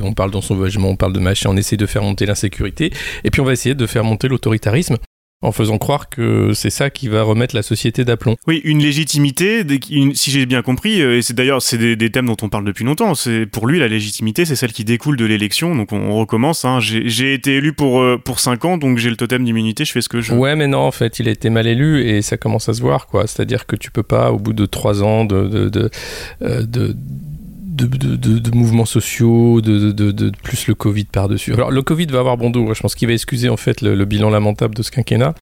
on 0.02 0.14
parle 0.14 0.30
d'ensauvagement, 0.30 0.88
on 0.88 0.96
parle 0.96 1.12
de 1.12 1.20
machin, 1.20 1.50
on 1.52 1.56
essaie 1.58 1.76
de 1.76 1.86
faire 1.86 2.02
monter 2.02 2.24
l'insécurité, 2.24 2.90
et 3.22 3.30
puis 3.30 3.42
on 3.42 3.44
va 3.44 3.52
essayer 3.52 3.74
de 3.74 3.86
faire 3.86 4.02
monter 4.02 4.28
l'autoritarisme 4.28 4.96
en 5.42 5.52
faisant 5.52 5.76
croire 5.76 6.08
que 6.08 6.52
c'est 6.54 6.70
ça 6.70 6.88
qui 6.88 7.08
va 7.08 7.22
remettre 7.22 7.54
la 7.54 7.62
société 7.62 8.04
d'aplomb. 8.04 8.36
Oui, 8.46 8.62
une 8.64 8.78
légitimité, 8.78 9.62
si 10.14 10.30
j'ai 10.30 10.46
bien 10.46 10.62
compris, 10.62 11.02
euh, 11.02 11.18
et 11.18 11.22
c'est 11.22 11.34
d'ailleurs 11.34 11.60
c'est 11.60 11.76
des, 11.96 12.10
thèmes 12.10 12.26
dont 12.26 12.36
on 12.42 12.48
parle 12.48 12.64
depuis 12.64 12.84
longtemps. 12.84 13.14
C'est 13.14 13.44
pour 13.44 13.66
lui 13.66 13.78
la 13.78 13.88
légitimité, 13.88 14.44
c'est 14.46 14.56
celle 14.56 14.72
qui 14.72 14.84
découle 14.84 15.16
de 15.16 15.26
l'élection. 15.26 15.74
Donc 15.76 15.92
on, 15.92 16.16
recommence. 16.16 16.64
Hein. 16.64 16.78
J'ai 16.80 17.34
été 17.34 17.56
élu 17.56 17.74
pour 17.74 18.00
euh, 18.00 18.16
pour 18.16 18.40
cinq 18.40 18.64
ans, 18.64 18.78
donc 18.78 18.96
j'ai 18.96 19.10
le 19.10 19.16
totem 19.16 19.44
d'immunité. 19.44 19.84
Je 19.84 19.92
fais 19.92 20.00
ce 20.00 20.08
que 20.08 20.22
je. 20.22 20.32
veux. 20.32 20.38
Ouais, 20.38 20.56
mais 20.56 20.66
non, 20.66 20.78
en 20.78 20.90
fait, 20.90 21.18
il 21.18 21.28
a 21.28 21.32
été 21.32 21.50
mal 21.50 21.66
élu 21.66 22.00
et 22.00 22.22
ça 22.22 22.38
commence 22.38 22.68
à 22.70 22.74
se 22.74 22.80
voir, 22.80 23.06
quoi. 23.06 23.26
C'est-à-dire 23.26 23.66
que 23.66 23.76
tu 23.76 23.90
peux 23.90 24.02
pas, 24.02 24.32
au 24.32 24.38
bout 24.38 24.54
de 24.54 24.64
trois 24.64 25.02
ans 25.02 25.26
de, 25.26 25.46
de, 25.46 25.68
de, 25.68 25.90
euh, 26.42 26.62
de 26.62 26.96
de, 27.76 28.50
mouvements 28.54 28.84
sociaux, 28.84 29.60
de, 29.60 30.32
plus 30.42 30.66
le 30.66 30.74
Covid 30.74 31.04
par-dessus. 31.04 31.52
Alors 31.52 31.70
le 31.70 31.82
Covid 31.82 32.06
va 32.06 32.20
avoir 32.20 32.36
bon 32.36 32.50
dos, 32.50 32.72
je 32.74 32.80
pense 32.80 32.94
qu'il 32.94 33.08
va 33.08 33.14
excuser 33.14 33.48
en 33.48 33.56
fait 33.56 33.80
le, 33.82 34.04
bilan 34.04 34.30
lamentable 34.30 34.74
de 34.74 34.82
ce 34.82 34.90
quinquennat, 34.90 35.34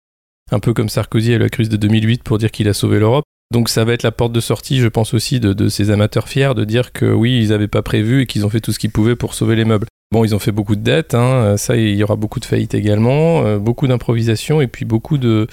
un 0.50 0.60
peu 0.60 0.74
comme 0.74 0.88
Sarkozy 0.88 1.34
à 1.34 1.38
la 1.38 1.48
crise 1.48 1.68
de 1.68 1.76
2008 1.76 2.22
pour 2.22 2.38
dire 2.38 2.50
qu'il 2.50 2.68
a 2.68 2.74
sauvé 2.74 2.98
l'Europe. 2.98 3.24
Donc 3.52 3.68
ça 3.68 3.84
va 3.84 3.92
être 3.92 4.02
la 4.02 4.12
porte 4.12 4.32
de 4.32 4.40
sortie, 4.40 4.80
je 4.80 4.88
pense 4.88 5.14
aussi, 5.14 5.38
de, 5.38 5.68
ces 5.68 5.90
amateurs 5.90 6.28
fiers 6.28 6.54
de 6.56 6.64
dire 6.64 6.92
que 6.92 7.06
oui, 7.06 7.38
ils 7.40 7.50
n'avaient 7.50 7.68
pas 7.68 7.82
prévu 7.82 8.22
et 8.22 8.26
qu'ils 8.26 8.44
ont 8.44 8.50
fait 8.50 8.60
tout 8.60 8.72
ce 8.72 8.78
qu'ils 8.78 8.90
pouvaient 8.90 9.16
pour 9.16 9.34
sauver 9.34 9.54
les 9.54 9.64
meubles. 9.64 9.86
Bon, 10.12 10.24
ils 10.24 10.34
ont 10.34 10.38
fait 10.38 10.52
beaucoup 10.52 10.76
de 10.76 10.82
dettes, 10.82 11.14
hein, 11.14 11.56
ça, 11.56 11.76
il 11.76 11.96
y 11.96 12.04
aura 12.04 12.14
beaucoup 12.14 12.38
de 12.38 12.44
faillites 12.44 12.74
également, 12.74 13.44
euh, 13.44 13.58
beaucoup 13.58 13.88
d'improvisation 13.88 14.60
et 14.60 14.68
puis 14.68 14.84
beaucoup 14.84 15.18
de, 15.18 15.48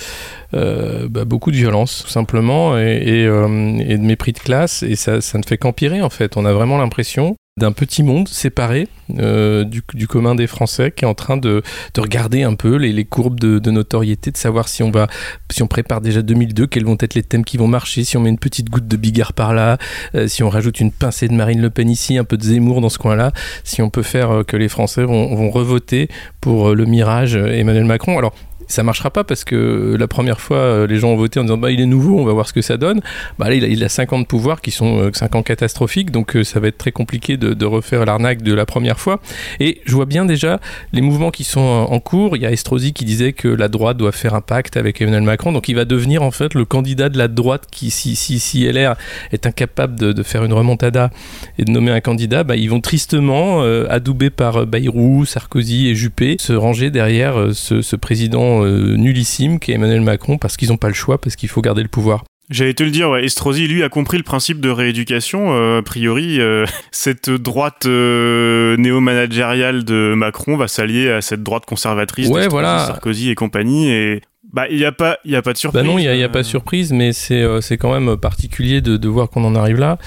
euh, 0.53 1.07
bah, 1.09 1.25
beaucoup 1.25 1.49
de 1.49 1.55
violence, 1.55 2.03
tout 2.03 2.11
simplement, 2.11 2.77
et, 2.77 3.25
euh, 3.25 3.47
de 3.47 3.97
mépris 3.97 4.33
de 4.33 4.39
classe, 4.39 4.83
et 4.83 4.95
ça, 4.95 5.19
ça 5.19 5.39
ne 5.39 5.43
fait 5.43 5.57
qu'empirer, 5.57 6.03
en 6.03 6.11
fait. 6.11 6.37
On 6.37 6.45
a 6.45 6.53
vraiment 6.53 6.77
l'impression 6.77 7.37
d'un 7.57 7.73
petit 7.73 8.01
monde 8.01 8.29
séparé 8.29 8.87
euh, 9.19 9.65
du, 9.65 10.07
commun 10.07 10.35
des 10.35 10.47
Français 10.47 10.91
qui 10.91 11.03
est 11.03 11.07
en 11.07 11.13
train 11.13 11.35
de, 11.35 11.61
de 11.93 12.01
regarder 12.01 12.43
un 12.43 12.55
peu 12.55 12.77
les, 12.77 12.93
les 12.93 13.03
courbes 13.03 13.39
de, 13.39 13.71
notoriété, 13.71 14.31
de 14.31 14.37
savoir 14.37 14.69
si 14.69 14.83
on 14.83 14.91
va, 14.91 15.07
si 15.51 15.61
on 15.61 15.67
prépare 15.67 15.99
déjà 15.99 16.21
2002, 16.21 16.65
quels 16.67 16.85
vont 16.85 16.97
être 16.99 17.13
les 17.13 17.23
thèmes 17.23 17.43
qui 17.43 17.57
vont 17.57 17.67
marcher, 17.67 18.05
si 18.05 18.15
on 18.15 18.21
met 18.21 18.29
une 18.29 18.39
petite 18.39 18.69
goutte 18.69 18.87
de 18.87 18.95
Bigard 18.95 19.33
par 19.33 19.53
là, 19.53 19.77
euh, 20.15 20.27
si 20.27 20.43
on 20.43 20.49
rajoute 20.49 20.79
une 20.79 20.91
pincée 20.91 21.27
de 21.27 21.33
Marine 21.33 21.61
Le 21.61 21.69
Pen 21.69 21.89
ici, 21.89 22.17
un 22.17 22.23
peu 22.23 22.37
de 22.37 22.43
Zemmour 22.43 22.79
dans 22.79 22.89
ce 22.89 22.97
coin-là, 22.97 23.33
si 23.65 23.81
on 23.81 23.89
peut 23.89 24.01
faire 24.01 24.31
euh, 24.31 24.40
que 24.43 24.57
les 24.57 24.69
Français 24.69 25.03
vont, 25.03 25.35
vont 25.35 25.49
revoter 25.49 26.09
pour 26.39 26.73
le 26.73 26.85
mirage 26.85 27.35
Emmanuel 27.35 27.85
Macron. 27.85 28.17
Alors 28.17 28.33
ça 28.71 28.83
marchera 28.83 29.11
pas 29.11 29.23
parce 29.23 29.43
que 29.43 29.95
la 29.99 30.07
première 30.07 30.41
fois, 30.41 30.57
euh, 30.57 30.87
les 30.87 30.97
gens 30.97 31.09
ont 31.09 31.15
voté 31.15 31.39
en 31.39 31.43
disant 31.43 31.57
bah 31.57 31.71
il 31.71 31.79
est 31.79 31.85
nouveau, 31.85 32.19
on 32.19 32.25
va 32.25 32.33
voir 32.33 32.47
ce 32.47 32.53
que 32.53 32.61
ça 32.61 32.77
donne. 32.77 33.01
Bah 33.37 33.53
il 33.53 33.63
a, 33.63 33.67
il 33.67 33.83
a 33.83 33.89
50 33.89 34.27
pouvoirs 34.27 34.61
qui 34.61 34.71
sont 34.71 35.11
5 35.13 35.35
euh, 35.35 35.37
ans 35.37 35.43
catastrophiques, 35.43 36.11
donc 36.11 36.35
euh, 36.35 36.43
ça 36.43 36.59
va 36.59 36.67
être 36.69 36.77
très 36.77 36.91
compliqué 36.91 37.37
de, 37.37 37.53
de 37.53 37.65
refaire 37.65 38.05
l'arnaque 38.05 38.41
de 38.41 38.53
la 38.53 38.65
première 38.65 38.99
fois. 38.99 39.19
Et 39.59 39.81
je 39.85 39.93
vois 39.93 40.05
bien 40.05 40.25
déjà 40.25 40.59
les 40.93 41.01
mouvements 41.01 41.31
qui 41.31 41.43
sont 41.43 41.59
en 41.59 41.99
cours. 41.99 42.35
Il 42.35 42.41
y 42.41 42.45
a 42.45 42.51
Estrosi 42.51 42.93
qui 42.93 43.05
disait 43.05 43.33
que 43.33 43.47
la 43.47 43.67
droite 43.67 43.97
doit 43.97 44.11
faire 44.11 44.33
un 44.33 44.41
pacte 44.41 44.77
avec 44.77 45.01
Emmanuel 45.01 45.23
Macron, 45.23 45.51
donc 45.51 45.69
il 45.69 45.75
va 45.75 45.85
devenir 45.85 46.23
en 46.23 46.31
fait 46.31 46.53
le 46.53 46.65
candidat 46.65 47.09
de 47.09 47.17
la 47.17 47.27
droite 47.27 47.65
qui, 47.71 47.91
si, 47.91 48.15
si, 48.15 48.65
LR 48.65 48.95
est 49.31 49.45
incapable 49.45 49.99
de, 49.99 50.13
de 50.13 50.23
faire 50.23 50.43
une 50.43 50.53
remontada 50.53 51.09
et 51.57 51.65
de 51.65 51.71
nommer 51.71 51.91
un 51.91 52.01
candidat, 52.01 52.43
bah, 52.43 52.55
ils 52.55 52.69
vont 52.69 52.81
tristement, 52.81 53.61
adoubés 53.89 54.29
par 54.29 54.65
Bayrou, 54.65 55.25
Sarkozy 55.25 55.87
et 55.89 55.95
Juppé, 55.95 56.37
se 56.39 56.53
ranger 56.53 56.89
derrière 56.89 57.49
ce 57.53 57.95
président 57.95 58.60
euh, 58.63 58.95
nullissime 58.97 59.59
qu'est 59.59 59.73
Emmanuel 59.73 60.01
Macron 60.01 60.37
parce 60.37 60.57
qu'ils 60.57 60.69
n'ont 60.69 60.77
pas 60.77 60.87
le 60.87 60.93
choix, 60.93 61.19
parce 61.19 61.35
qu'il 61.35 61.49
faut 61.49 61.61
garder 61.61 61.83
le 61.83 61.89
pouvoir. 61.89 62.23
J'allais 62.49 62.73
te 62.73 62.83
le 62.83 62.91
dire, 62.91 63.09
ouais. 63.09 63.23
Estrosi, 63.23 63.67
lui, 63.67 63.81
a 63.81 63.87
compris 63.87 64.17
le 64.17 64.23
principe 64.23 64.59
de 64.59 64.69
rééducation. 64.69 65.53
Euh, 65.53 65.79
a 65.79 65.81
priori, 65.81 66.41
euh, 66.41 66.65
cette 66.91 67.29
droite 67.29 67.85
néo-managériale 67.85 69.85
de 69.85 70.13
Macron 70.15 70.57
va 70.57 70.67
s'allier 70.67 71.09
à 71.09 71.21
cette 71.21 71.43
droite 71.43 71.65
conservatrice 71.65 72.29
de 72.29 72.41
Sarkozy 72.41 73.29
et 73.29 73.35
compagnie. 73.35 73.89
Et 73.89 74.21
bah, 74.53 74.67
il 74.69 74.77
n'y 74.77 74.85
a, 74.85 74.91
pas, 74.91 75.17
y 75.23 75.35
a 75.35 75.41
pas 75.41 75.53
de 75.53 75.57
surprise. 75.57 75.81
Bah 75.81 75.87
non, 75.87 75.97
il 75.97 76.01
n'y 76.01 76.23
a, 76.23 76.25
a, 76.25 76.29
pas 76.29 76.39
de 76.39 76.47
surprise, 76.47 76.91
mais 76.91 77.13
c'est 77.13 77.41
euh, 77.41 77.61
quand 77.79 77.97
même 77.97 78.17
particulier 78.17 78.81
de, 78.81 78.97
de 78.97 79.07
voir 79.07 79.29
qu'on 79.29 79.45
en 79.45 79.55
arrive 79.55 79.79
là. 79.79 79.97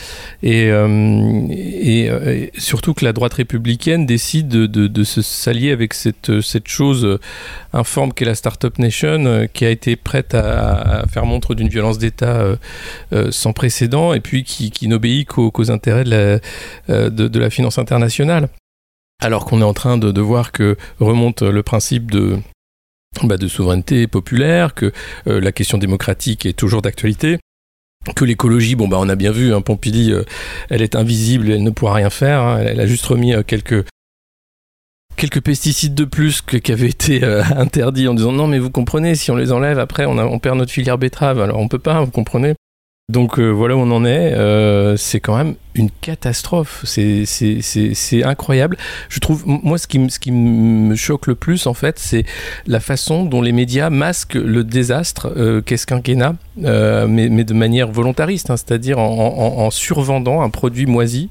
Et, 0.43 0.67
euh, 0.71 1.47
et, 1.51 2.11
euh, 2.11 2.47
surtout 2.59 2.93
que 2.93 3.05
la 3.07 3.15
droite 3.15 3.35
républicaine 3.35 4.05
décide 4.05 4.49
de, 4.49 4.67
de, 4.67 4.87
de 4.87 5.05
se 5.05 5.23
s'allier 5.23 5.71
avec 5.73 5.95
cette, 5.95 6.43
cette 6.43 6.69
chose 6.69 7.19
informe 7.73 8.13
qu'est 8.13 8.27
la 8.27 8.35
Startup 8.35 8.79
Nation, 8.79 9.49
qui 9.53 9.65
a 9.65 9.71
été 9.71 9.97
prête 9.97 10.35
à, 10.35 11.01
à 11.01 11.07
faire 11.07 11.25
montre 11.25 11.55
d'une 11.55 11.69
violence 11.69 11.99
d'État 11.99 12.45
sans 13.31 13.53
précédent, 13.55 14.13
et 14.13 14.21
puis 14.21 14.45
qui, 14.45 14.71
qui 14.71 14.89
n'obéit 14.89 15.27
qu'aux 15.27 15.71
intérêts 15.71 16.05
de 16.05 16.11
la, 16.89 17.09
de, 17.11 17.29
de 17.29 17.39
la 17.39 17.49
finance 17.49 17.79
internationale. 17.79 18.49
Alors 19.23 19.47
qu'on 19.47 19.61
est 19.61 19.65
en 19.65 19.75
train 19.75 19.97
de, 19.97 20.13
de 20.13 20.21
voir 20.21 20.53
que 20.53 20.77
remonte 21.01 21.43
le 21.43 21.63
principe 21.63 22.11
de 22.11 22.39
bah, 23.23 23.37
de 23.37 23.49
souveraineté 23.49 24.07
populaire, 24.07 24.75
que 24.75 24.93
euh, 25.27 25.41
la 25.41 25.53
question 25.53 25.79
démocratique 25.79 26.47
est 26.47 26.53
toujours 26.53 26.83
d'actualité 26.83 27.39
que 28.15 28.27
l'écologie, 28.27 28.75
bon 28.75 28.87
bah 28.87 28.99
on 29.01 29.09
a 29.09 29.15
bien 29.15 29.33
vu, 29.33 29.55
hein, 29.55 29.63
Pompili, 29.63 30.13
euh, 30.13 30.25
elle 30.69 30.83
est 30.83 30.95
invisible, 30.95 31.51
elle 31.51 31.63
ne 31.63 31.71
pourra 31.71 31.95
rien 31.95 32.11
faire. 32.11 32.41
Hein, 32.43 32.59
elle, 32.59 32.79
a 32.79 32.87
juste 32.87 33.07
remis 33.07 33.33
euh, 33.33 33.43
quelques 33.43 33.87
quelques 35.17 35.41
pesticides 35.41 35.95
de 35.95 36.05
plus 36.05 36.43
qui 36.43 36.71
avaient 36.71 36.91
été 36.91 37.25
interdits 37.25 38.07
en 38.07 38.13
disant 38.13 38.33
non 38.33 38.47
mais 38.47 38.59
vous 38.59 38.69
comprenez, 38.69 39.15
si 39.15 39.31
on 39.31 39.37
les 39.37 39.53
enlève 39.53 39.79
après 39.79 40.05
on, 40.05 40.19
on 40.19 40.39
perd 40.39 40.59
notre 40.59 40.73
filière 40.73 40.99
betterave. 40.99 41.41
Alors 41.41 41.61
on 41.61 41.69
peut 41.69 41.79
pas, 41.79 42.05
vous 42.05 42.11
comprenez. 42.11 42.55
Donc 43.13 43.39
voilà 43.39 43.77
où 43.77 43.81
on 43.81 43.91
en 43.91 44.05
est. 44.05 44.35
c'est 44.97 45.21
quand 45.21 45.37
même 45.37 45.57
une 45.75 45.91
catastrophe. 45.91 46.83
C'est 46.85 48.23
incroyable. 48.25 48.77
Je 49.09 49.21
trouve, 49.21 49.45
moi, 49.47 49.79
ce 49.79 49.87
qui, 49.87 50.11
ce 50.11 50.19
qui 50.19 50.33
me 50.33 50.95
choque 50.95 51.27
le 51.27 51.35
plus, 51.35 51.67
en 51.67 51.75
fait, 51.75 51.99
c'est 51.99 52.25
la 52.67 52.81
façon 52.81 53.25
dont 53.25 53.43
les 53.43 53.53
médias 53.53 53.91
masquent 53.91 54.35
le 54.35 54.65
désastre 54.65 55.33
euh, 55.37 55.61
qu'est 55.61 55.77
ce 55.77 55.87
quinquennat, 55.87 56.37
euh, 56.63 57.07
mais, 57.09 57.29
mais, 57.29 57.45
de 57.45 57.55
manière 57.55 57.91
volontariste, 57.91 58.51
hein, 58.51 58.57
c'est-à-dire 58.57 58.99
en, 58.99 59.07
en, 59.07 59.65
en, 59.65 59.71
survendant 59.71 60.43
un 60.43 60.51
produit 60.51 60.87
moisi. 60.87 61.29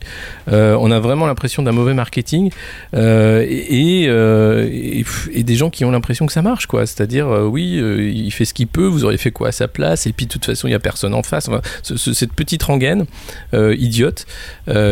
Euh, 0.51 0.75
on 0.79 0.91
a 0.91 0.99
vraiment 0.99 1.27
l'impression 1.27 1.63
d'un 1.63 1.71
mauvais 1.71 1.93
marketing 1.93 2.51
euh, 2.93 3.45
et, 3.49 5.43
des 5.43 5.55
gens 5.55 5.69
qui 5.69 5.85
ont 5.85 5.91
l'impression 5.91 6.25
que 6.25 6.33
ça 6.33 6.41
marche, 6.41 6.67
quoi. 6.67 6.85
C'est-à-dire, 6.85 7.27
oui, 7.27 7.81
il 8.13 8.31
fait 8.31 8.45
ce 8.45 8.53
qu'il 8.53 8.67
peut, 8.67 8.85
vous 8.85 9.05
auriez 9.05 9.17
fait 9.17 9.31
quoi 9.31 9.49
à 9.49 9.51
sa 9.51 9.67
place, 9.67 10.07
et 10.07 10.13
puis 10.13 10.25
de 10.25 10.31
toute 10.31 10.45
façon, 10.45 10.67
il 10.67 10.71
n'y 10.71 10.75
a 10.75 10.79
personne 10.79 11.13
en 11.13 11.23
face. 11.23 11.49
Cette 11.83 12.33
petite 12.33 12.63
rengaine 12.63 13.05
idiote 13.53 14.25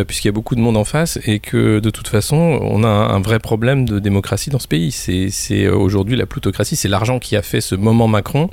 puisqu'il 0.07 0.27
y 0.27 0.29
a 0.29 0.33
beaucoup 0.33 0.55
de 0.55 0.59
monde 0.59 0.77
en 0.77 0.83
face 0.83 1.19
et 1.25 1.39
que 1.39 1.79
de 1.79 1.89
toute 1.89 2.07
façon, 2.07 2.35
on 2.35 2.83
a 2.83 2.87
un, 2.87 3.21
vrai 3.21 3.39
problème 3.39 3.85
de 3.85 3.99
démocratie 3.99 4.49
dans 4.49 4.59
ce 4.59 4.67
pays. 4.67 4.91
C'est 4.91 5.67
aujourd'hui 5.69 6.17
la 6.17 6.25
plutocratie, 6.25 6.75
c'est 6.75 6.89
l'argent 6.89 7.19
qui 7.19 7.35
a 7.35 7.41
fait 7.41 7.61
ce 7.61 7.75
moment 7.75 8.07
Macron. 8.07 8.49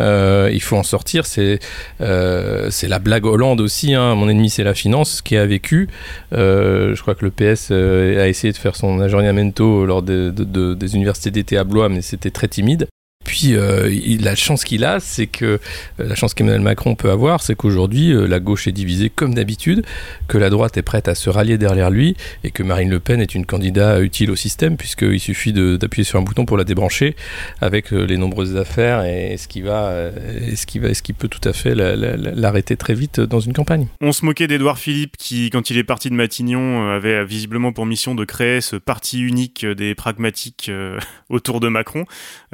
Il 0.00 0.60
faut 0.62 0.76
en 0.76 0.84
sortir. 0.84 1.11
C'est 1.24 1.58
euh, 2.00 2.70
la 2.82 2.98
blague 2.98 3.26
Hollande 3.26 3.60
aussi. 3.60 3.94
Hein. 3.94 4.14
Mon 4.14 4.28
ennemi, 4.28 4.50
c'est 4.50 4.64
la 4.64 4.74
finance, 4.74 5.22
qui 5.22 5.36
a 5.36 5.46
vécu. 5.46 5.88
Euh, 6.32 6.94
je 6.94 7.02
crois 7.02 7.14
que 7.14 7.24
le 7.24 7.30
PS 7.30 7.68
euh, 7.70 8.22
a 8.22 8.28
essayé 8.28 8.52
de 8.52 8.58
faire 8.58 8.76
son 8.76 9.00
aggiornamento 9.00 9.84
lors 9.84 10.02
de, 10.02 10.32
de, 10.34 10.44
de, 10.44 10.74
des 10.74 10.94
universités 10.94 11.30
d'été 11.30 11.56
à 11.56 11.64
Blois, 11.64 11.88
mais 11.88 12.02
c'était 12.02 12.30
très 12.30 12.48
timide. 12.48 12.86
Puis 13.32 13.54
euh, 13.54 13.88
la 14.20 14.34
chance 14.34 14.62
qu'il 14.62 14.84
a, 14.84 15.00
c'est 15.00 15.26
que 15.26 15.46
euh, 15.46 15.58
la 15.96 16.14
chance 16.14 16.34
qu'Emmanuel 16.34 16.60
Macron 16.60 16.94
peut 16.94 17.10
avoir, 17.10 17.40
c'est 17.40 17.54
qu'aujourd'hui 17.54 18.12
euh, 18.12 18.26
la 18.26 18.40
gauche 18.40 18.68
est 18.68 18.72
divisée 18.72 19.08
comme 19.08 19.32
d'habitude, 19.32 19.86
que 20.28 20.36
la 20.36 20.50
droite 20.50 20.76
est 20.76 20.82
prête 20.82 21.08
à 21.08 21.14
se 21.14 21.30
rallier 21.30 21.56
derrière 21.56 21.88
lui 21.88 22.14
et 22.44 22.50
que 22.50 22.62
Marine 22.62 22.90
Le 22.90 23.00
Pen 23.00 23.22
est 23.22 23.34
une 23.34 23.46
candidate 23.46 24.02
utile 24.02 24.30
au 24.30 24.36
système 24.36 24.76
puisqu'il 24.76 25.18
suffit 25.18 25.54
d'appuyer 25.54 26.04
sur 26.04 26.18
un 26.18 26.22
bouton 26.22 26.44
pour 26.44 26.58
la 26.58 26.64
débrancher 26.64 27.16
avec 27.62 27.90
les 27.90 28.18
nombreuses 28.18 28.54
affaires 28.58 29.02
et 29.06 29.38
ce 29.38 29.48
qui 29.48 29.62
va, 29.62 30.10
ce 30.54 30.66
qui 30.66 30.78
va, 30.78 30.92
ce 30.92 31.00
qui 31.00 31.14
peut 31.14 31.28
tout 31.28 31.48
à 31.48 31.54
fait 31.54 31.74
l'arrêter 31.74 32.76
très 32.76 32.92
vite 32.92 33.18
dans 33.18 33.40
une 33.40 33.54
campagne. 33.54 33.86
On 34.02 34.12
se 34.12 34.26
moquait 34.26 34.46
d'Edouard 34.46 34.78
Philippe 34.78 35.16
qui, 35.16 35.48
quand 35.48 35.70
il 35.70 35.78
est 35.78 35.84
parti 35.84 36.10
de 36.10 36.14
Matignon, 36.14 36.90
avait 36.90 37.24
visiblement 37.24 37.72
pour 37.72 37.86
mission 37.86 38.14
de 38.14 38.26
créer 38.26 38.60
ce 38.60 38.76
parti 38.76 39.22
unique 39.22 39.64
des 39.64 39.94
pragmatiques 39.94 40.70
autour 41.30 41.60
de 41.60 41.68
Macron. 41.68 42.04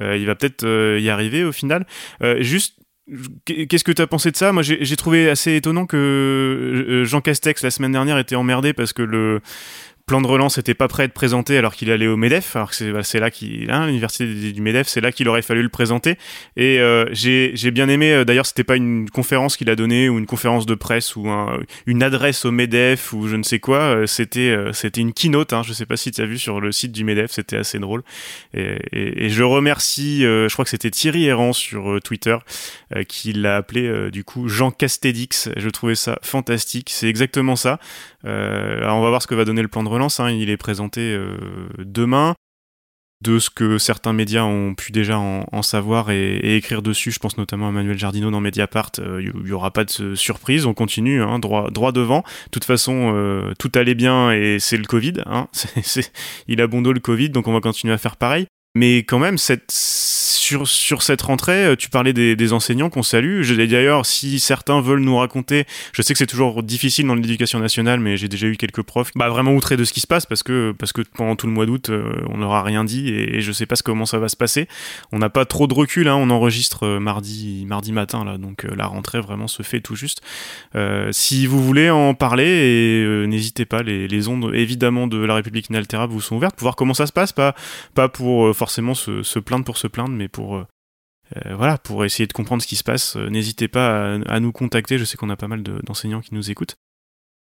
il 0.00 0.24
va 0.24 0.36
peut-être 0.36 0.67
y 1.00 1.10
arriver 1.10 1.44
au 1.44 1.52
final. 1.52 1.86
Euh, 2.22 2.42
juste 2.42 2.78
Qu'est-ce 3.46 3.84
que 3.84 3.92
tu 3.92 4.02
as 4.02 4.06
pensé 4.06 4.30
de 4.30 4.36
ça? 4.36 4.52
Moi, 4.52 4.62
j'ai 4.62 4.96
trouvé 4.96 5.30
assez 5.30 5.56
étonnant 5.56 5.86
que 5.86 5.96
euh, 5.96 7.04
Jean 7.06 7.22
Castex, 7.22 7.62
la 7.62 7.70
semaine 7.70 7.92
dernière, 7.92 8.18
était 8.18 8.36
emmerdé 8.36 8.74
parce 8.74 8.92
que 8.92 9.00
le, 9.00 9.40
plan 10.08 10.20
de 10.20 10.26
relance 10.26 10.56
n'était 10.56 10.74
pas 10.74 10.88
prêt 10.88 11.04
à 11.04 11.06
être 11.06 11.12
présenté 11.12 11.56
alors 11.56 11.74
qu'il 11.74 11.92
allait 11.92 12.08
au 12.08 12.16
MEDEF. 12.16 12.56
Alors 12.56 12.70
que 12.70 13.02
c'est 13.02 13.20
là 13.20 13.30
qu'il, 13.30 13.70
hein, 13.70 13.86
l'université 13.86 14.26
du 14.52 14.60
MEDEF, 14.60 14.88
c'est 14.88 15.00
là 15.00 15.12
qu'il 15.12 15.28
aurait 15.28 15.42
fallu 15.42 15.62
le 15.62 15.68
présenter. 15.68 16.16
Et 16.56 16.80
euh, 16.80 17.04
j'ai 17.12 17.70
bien 17.70 17.88
aimé. 17.88 18.12
Euh, 18.12 18.24
d'ailleurs, 18.24 18.46
c'était 18.46 18.64
pas 18.64 18.76
une 18.76 19.08
conférence 19.10 19.56
qu'il 19.56 19.70
a 19.70 19.76
donnée 19.76 20.08
ou 20.08 20.18
une 20.18 20.26
conférence 20.26 20.66
de 20.66 20.74
presse 20.74 21.14
ou 21.14 21.28
un, 21.28 21.60
une 21.86 22.02
adresse 22.02 22.44
au 22.44 22.50
MEDEF 22.50 23.12
ou 23.12 23.28
je 23.28 23.36
ne 23.36 23.42
sais 23.42 23.60
quoi. 23.60 23.78
Euh, 23.78 24.06
c'était 24.06 24.48
euh, 24.48 24.72
c'était 24.72 25.02
une 25.02 25.12
keynote. 25.12 25.52
Hein, 25.52 25.62
je 25.64 25.72
sais 25.72 25.86
pas 25.86 25.98
si 25.98 26.10
tu 26.10 26.20
as 26.22 26.26
vu 26.26 26.38
sur 26.38 26.60
le 26.60 26.72
site 26.72 26.90
du 26.90 27.04
MEDEF. 27.04 27.30
C'était 27.30 27.58
assez 27.58 27.78
drôle. 27.78 28.02
Et, 28.54 28.78
et, 28.92 29.26
et 29.26 29.28
je 29.28 29.42
remercie. 29.44 30.22
je 30.22 30.52
crois 30.52 30.64
que 30.64 30.70
c'était 30.70 30.90
Thierry 30.90 31.26
Errant 31.26 31.52
sur 31.52 32.00
Twitter 32.02 32.36
qui 33.06 33.32
l'a 33.34 33.56
appelé 33.56 34.10
du 34.10 34.24
coup 34.24 34.48
Jean 34.48 34.70
Castédix. 34.70 35.50
Je 35.56 35.68
trouvais 35.68 35.94
ça 35.94 36.18
fantastique. 36.22 36.88
C'est 36.90 37.08
exactement 37.08 37.56
ça. 37.56 37.78
alors 38.24 38.96
on 38.96 39.02
va 39.02 39.10
voir 39.10 39.22
ce 39.22 39.26
que 39.26 39.34
va 39.34 39.44
donner 39.44 39.62
le 39.62 39.68
plan 39.68 39.82
de 39.82 39.88
relance 39.88 39.97
Hein, 40.00 40.30
il 40.30 40.50
est 40.50 40.56
présenté 40.56 41.00
euh, 41.00 41.36
demain. 41.78 42.34
De 43.20 43.40
ce 43.40 43.50
que 43.50 43.78
certains 43.78 44.12
médias 44.12 44.44
ont 44.44 44.76
pu 44.76 44.92
déjà 44.92 45.18
en, 45.18 45.62
savoir 45.62 46.12
et, 46.12 46.56
écrire 46.56 46.82
dessus, 46.82 47.10
je 47.10 47.18
pense 47.18 47.36
notamment 47.36 47.66
à 47.66 47.72
Manuel 47.72 47.98
Jardino 47.98 48.30
dans 48.30 48.40
Mediapart, 48.40 48.92
euh, 49.00 49.20
il 49.20 49.42
n'y 49.42 49.50
aura 49.50 49.72
pas 49.72 49.82
de 49.84 50.14
surprise, 50.14 50.66
on 50.66 50.74
continue, 50.74 51.20
hein, 51.20 51.40
droit, 51.40 51.68
droit 51.72 51.90
devant. 51.90 52.20
De 52.20 52.50
toute 52.52 52.62
façon, 52.62 53.12
euh, 53.16 53.54
tout 53.58 53.72
allait 53.74 53.96
bien 53.96 54.30
et 54.30 54.60
c'est 54.60 54.76
le 54.76 54.84
Covid. 54.84 55.14
Hein, 55.26 55.48
il 56.46 56.60
a 56.60 56.68
bon 56.68 56.80
dos 56.80 56.92
le 56.92 57.00
Covid, 57.00 57.30
donc 57.30 57.48
on 57.48 57.52
va 57.52 57.60
continuer 57.60 57.92
à 57.92 57.98
faire 57.98 58.16
pareil. 58.16 58.46
Mais 58.76 58.98
quand 58.98 59.18
même, 59.18 59.36
cette 59.36 59.72
sur, 60.66 61.02
cette 61.02 61.22
rentrée, 61.22 61.74
tu 61.78 61.90
parlais 61.90 62.12
des, 62.12 62.52
enseignants 62.52 62.90
qu'on 62.90 63.02
salue. 63.02 63.42
D'ailleurs, 63.68 64.06
si 64.06 64.40
certains 64.40 64.80
veulent 64.80 65.00
nous 65.00 65.16
raconter, 65.16 65.66
je 65.92 66.02
sais 66.02 66.14
que 66.14 66.18
c'est 66.18 66.26
toujours 66.26 66.62
difficile 66.62 67.06
dans 67.06 67.14
l'éducation 67.14 67.58
nationale, 67.58 68.00
mais 68.00 68.16
j'ai 68.16 68.28
déjà 68.28 68.46
eu 68.46 68.56
quelques 68.56 68.82
profs 68.82 69.10
bah, 69.14 69.28
vraiment 69.28 69.52
outrés 69.52 69.76
de 69.76 69.84
ce 69.84 69.92
qui 69.92 70.00
se 70.00 70.06
passe 70.06 70.26
parce 70.26 70.42
que, 70.42 70.74
pendant 71.14 71.36
tout 71.36 71.46
le 71.46 71.52
mois 71.52 71.66
d'août, 71.66 71.90
on 72.28 72.38
n'aura 72.38 72.62
rien 72.62 72.84
dit 72.84 73.08
et, 73.08 73.40
je 73.40 73.52
sais 73.52 73.66
pas 73.66 73.76
comment 73.84 74.06
ça 74.06 74.18
va 74.18 74.28
se 74.28 74.36
passer. 74.36 74.68
On 75.12 75.18
n'a 75.18 75.30
pas 75.30 75.44
trop 75.44 75.66
de 75.66 75.74
recul, 75.74 76.08
hein, 76.08 76.16
on 76.16 76.30
enregistre 76.30 76.98
mardi, 76.98 77.64
mardi 77.66 77.92
matin, 77.92 78.38
donc 78.38 78.64
la 78.64 78.86
rentrée 78.86 79.20
vraiment 79.20 79.48
se 79.48 79.62
fait 79.62 79.80
tout 79.80 79.96
juste. 79.96 80.22
si 81.10 81.46
vous 81.46 81.62
voulez 81.62 81.90
en 81.90 82.14
parler, 82.14 82.44
et 82.44 83.26
n'hésitez 83.26 83.64
pas, 83.64 83.82
les, 83.82 84.28
ondes 84.28 84.52
évidemment 84.54 85.06
de 85.06 85.18
la 85.18 85.34
République 85.34 85.68
inaltérable 85.68 86.12
vous 86.12 86.20
sont 86.20 86.36
ouvertes 86.36 86.56
pour 86.56 86.64
voir 86.64 86.76
comment 86.76 86.94
ça 86.94 87.06
se 87.06 87.12
passe, 87.12 87.32
pas, 87.32 87.54
pour 88.08 88.46
euh, 88.46 88.52
forcément 88.52 88.94
se, 88.94 89.38
plaindre 89.38 89.64
pour 89.64 89.76
se 89.76 89.86
plaindre, 89.86 90.10
mais 90.10 90.28
pour, 90.28 90.37
euh, 90.38 90.66
euh, 91.36 91.54
voilà, 91.54 91.78
pour 91.78 92.04
essayer 92.04 92.26
de 92.26 92.32
comprendre 92.32 92.62
ce 92.62 92.68
qui 92.68 92.76
se 92.76 92.84
passe. 92.84 93.16
N'hésitez 93.16 93.68
pas 93.68 94.18
à, 94.26 94.40
nous 94.40 94.52
contacter, 94.52 94.98
je 94.98 95.04
sais 95.04 95.16
qu'on 95.16 95.30
a 95.30 95.36
pas 95.36 95.48
mal 95.48 95.62
d'enseignants 95.62 96.20
qui 96.20 96.34
nous 96.34 96.50
écoutent. 96.50 96.76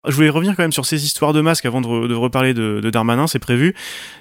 Je 0.07 0.15
voulais 0.15 0.29
revenir 0.29 0.55
quand 0.55 0.63
même 0.63 0.73
sur 0.73 0.85
ces 0.85 1.05
histoires 1.05 1.33
de 1.33 1.41
masques 1.41 1.65
avant 1.65 1.81
de, 1.81 2.15
reparler 2.15 2.53
de, 2.53 2.91
Darmanin, 2.91 3.27
c'est 3.27 3.39
prévu. 3.39 3.75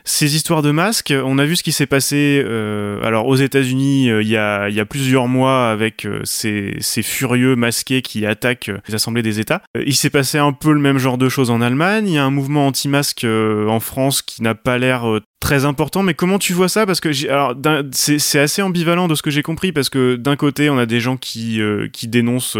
Ces 0.05 0.35
histoires 0.35 0.61
de 0.61 0.71
masques, 0.71 1.13
on 1.25 1.37
a 1.37 1.45
vu 1.45 1.57
ce 1.57 1.63
qui 1.63 1.73
s'est 1.73 1.87
passé 1.87 2.41
euh, 2.45 3.03
alors 3.03 3.27
aux 3.27 3.35
États-Unis 3.35 4.09
euh, 4.09 4.21
il 4.21 4.29
y, 4.29 4.37
a, 4.37 4.85
plusieurs 4.85 5.27
mois 5.27 5.69
avec 5.69 6.05
euh, 6.05 6.21
ces, 6.23 6.77
ces, 6.79 7.01
furieux 7.01 7.55
masqués 7.55 8.01
qui 8.01 8.25
attaquent 8.25 8.71
les 8.87 8.95
assemblées 8.95 9.23
des 9.23 9.39
États. 9.39 9.61
il 9.75 9.95
s'est 9.95 10.09
passé 10.09 10.37
un 10.37 10.53
peu 10.53 10.71
le 10.71 10.79
même 10.79 10.97
genre 10.97 11.17
de 11.17 11.27
choses 11.27 11.49
en 11.49 11.59
Allemagne. 11.59 12.07
Il 12.07 12.13
y 12.13 12.17
a 12.17 12.23
un 12.23 12.31
mouvement 12.31 12.67
anti-masque 12.67 13.25
en 13.25 13.79
France 13.79 14.21
qui 14.21 14.41
n'a 14.41 14.55
pas 14.55 14.77
l'air 14.77 15.19
très 15.43 15.65
important. 15.65 16.01
Mais 16.01 16.13
comment 16.13 16.39
tu 16.39 16.53
vois 16.53 16.69
ça? 16.69 16.85
Parce 16.85 16.99
que 16.99 17.29
alors 17.29 17.53
c'est 17.91 18.39
assez 18.39 18.61
ambivalent 18.61 19.07
de 19.07 19.15
ce 19.15 19.21
que 19.21 19.29
j'ai 19.29 19.43
compris 19.43 19.71
parce 19.71 19.89
que 19.89 20.15
d'un 20.15 20.35
côté 20.35 20.69
on 20.69 20.77
a 20.77 20.85
des 20.85 20.99
gens 20.99 21.17
qui 21.17 21.61
qui 21.91 22.07
dénoncent 22.07 22.57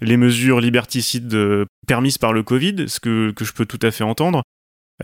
les 0.00 0.16
mesures 0.16 0.60
liberticides 0.60 1.36
permises 1.86 2.18
par 2.18 2.32
le 2.32 2.42
Covid, 2.42 2.88
ce 2.88 3.00
que, 3.00 3.30
que 3.30 3.44
je 3.44 3.52
peux 3.52 3.66
tout 3.66 3.78
à 3.82 3.90
fait 3.90 4.04
entendre. 4.04 4.42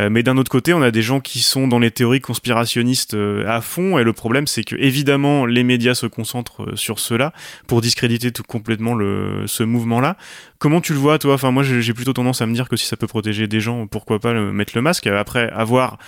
Euh, 0.00 0.08
mais 0.10 0.22
d'un 0.22 0.38
autre 0.38 0.50
côté, 0.50 0.72
on 0.72 0.80
a 0.80 0.90
des 0.90 1.02
gens 1.02 1.20
qui 1.20 1.40
sont 1.40 1.68
dans 1.68 1.78
les 1.78 1.90
théories 1.90 2.20
conspirationnistes 2.20 3.14
euh, 3.14 3.46
à 3.46 3.60
fond, 3.60 3.98
et 3.98 4.04
le 4.04 4.12
problème, 4.12 4.46
c'est 4.46 4.64
que 4.64 4.76
évidemment, 4.76 5.44
les 5.44 5.64
médias 5.64 5.94
se 5.94 6.06
concentrent 6.06 6.62
euh, 6.62 6.76
sur 6.76 6.98
cela 6.98 7.32
pour 7.66 7.82
discréditer 7.82 8.32
tout 8.32 8.42
complètement 8.42 8.94
le, 8.94 9.44
ce 9.46 9.62
mouvement-là. 9.62 10.16
Comment 10.58 10.80
tu 10.80 10.92
le 10.94 10.98
vois, 10.98 11.18
toi? 11.18 11.34
Enfin, 11.34 11.50
moi, 11.50 11.62
j'ai 11.62 11.92
plutôt 11.92 12.12
tendance 12.12 12.40
à 12.40 12.46
me 12.46 12.54
dire 12.54 12.68
que 12.68 12.76
si 12.76 12.86
ça 12.86 12.96
peut 12.96 13.06
protéger 13.06 13.48
des 13.48 13.60
gens, 13.60 13.86
pourquoi 13.86 14.20
pas 14.20 14.32
mettre 14.32 14.72
le 14.76 14.82
masque? 14.82 15.08
Après, 15.08 15.50
à 15.50 15.64
voir, 15.64 15.98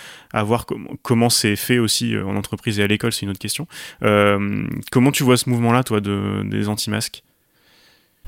comment 1.03 1.29
c'est 1.29 1.57
fait 1.57 1.79
aussi 1.79 2.17
en 2.17 2.37
entreprise 2.37 2.79
et 2.79 2.85
à 2.85 2.87
l'école, 2.87 3.13
c'est 3.13 3.23
une 3.23 3.31
autre 3.31 3.41
question. 3.41 3.67
comment 4.01 5.11
tu 5.11 5.25
vois 5.25 5.37
ce 5.37 5.51
mouvement-là, 5.51 5.83
toi, 5.83 6.01
de, 6.01 6.45
des 6.45 6.69
anti-masques? 6.69 7.25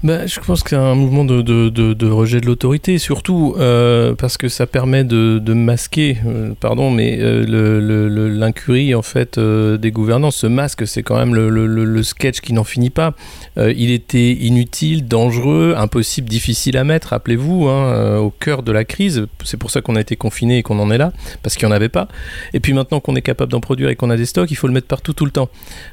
Bah, 0.03 0.27
je 0.27 0.39
pense 0.41 0.63
y 0.71 0.75
a 0.75 0.83
un 0.83 0.95
mouvement 0.95 1.25
de, 1.25 1.41
de, 1.41 1.71
de, 1.71 2.07
rejet 2.07 2.43
de 2.43 2.47
l'autorité, 2.47 2.99
surtout 2.99 3.55
euh, 3.59 4.15
parce 4.15 4.37
que 4.37 4.51
ça 4.51 4.67
permet 4.67 5.05
de, 5.05 5.55
masquer, 5.55 6.19
euh, 6.27 6.53
pardon, 6.61 6.91
mais 6.91 7.17
euh, 7.19 8.29
l'incurie 8.29 8.95
en 8.95 9.01
fait 9.01 9.39
des 9.39 9.91
gouvernants. 9.91 10.31
Ce 10.31 10.47
masque, 10.47 10.87
c'est 10.87 11.03
quand 11.03 11.17
même 11.17 11.35
le, 11.35 12.03
sketch 12.03 12.41
qui 12.41 12.53
n'en 12.53 12.63
finit 12.63 12.91
pas. 12.91 13.15
il 13.57 13.91
était 13.91 14.33
inutile, 14.33 15.09
dangereux, 15.09 15.75
impossible, 15.79 16.29
difficile 16.29 16.77
à 16.77 16.85
mettre. 16.85 17.09
Rappelez-vous, 17.09 17.67
hein, 17.67 18.19
au 18.19 18.29
cœur 18.29 18.63
de 18.63 18.73
la 18.73 18.85
crise, 18.85 19.27
c'est 19.45 19.57
pour 19.57 19.71
ça 19.71 19.81
qu'on 19.81 19.97
a 19.97 20.01
été 20.03 20.15
confiné 20.15 20.59
et 20.59 20.63
qu'on 20.63 20.79
en 20.79 20.91
est 20.91 20.99
là, 20.99 21.15
parce 21.43 21.57
qu'il 21.57 21.67
n'y 21.67 21.73
en 21.73 21.77
avait 21.77 21.89
pas. 21.89 22.07
Et 22.53 22.61
puis 22.61 22.75
maintenant 22.75 23.01
qu'on 23.01 23.17
est 23.17 23.23
capable 23.23 23.51
d'en 23.51 23.61
produire 23.61 23.89
et 23.89 23.97
qu'on 23.97 24.11
a 24.11 24.17
des 24.19 24.27
stocks, 24.27 24.51
il 24.51 24.57
faut 24.57 24.67
le 24.67 24.75
mettre 24.75 24.89
partout 24.89 25.15
tout 25.15 25.25
le 25.25 25.31
temps. 25.31 25.49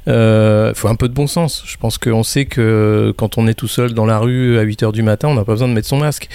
Il 0.08 0.74
faut 0.76 0.90
un 0.90 0.96
peu 0.96 1.08
de 1.08 1.14
bon 1.14 1.28
sens. 1.28 1.64
Je 1.66 1.78
pense 1.78 1.98
qu'on 1.98 2.24
sait 2.24 2.46
que 2.46 3.14
quand 3.16 3.38
on 3.38 3.48
est 3.48 3.54
tout 3.54 3.70
seul 3.70 3.93
dans 3.94 4.06
la 4.06 4.20
rue 4.20 4.58
à 4.58 4.64
8h 4.64 4.92
du 4.92 5.04
matin, 5.04 5.30
on 5.30 5.36
n'a 5.36 5.46
pas 5.46 5.54
besoin 5.54 5.68
de 5.68 5.74
mettre 5.74 5.88
son 5.88 5.98
masque. 5.98 6.30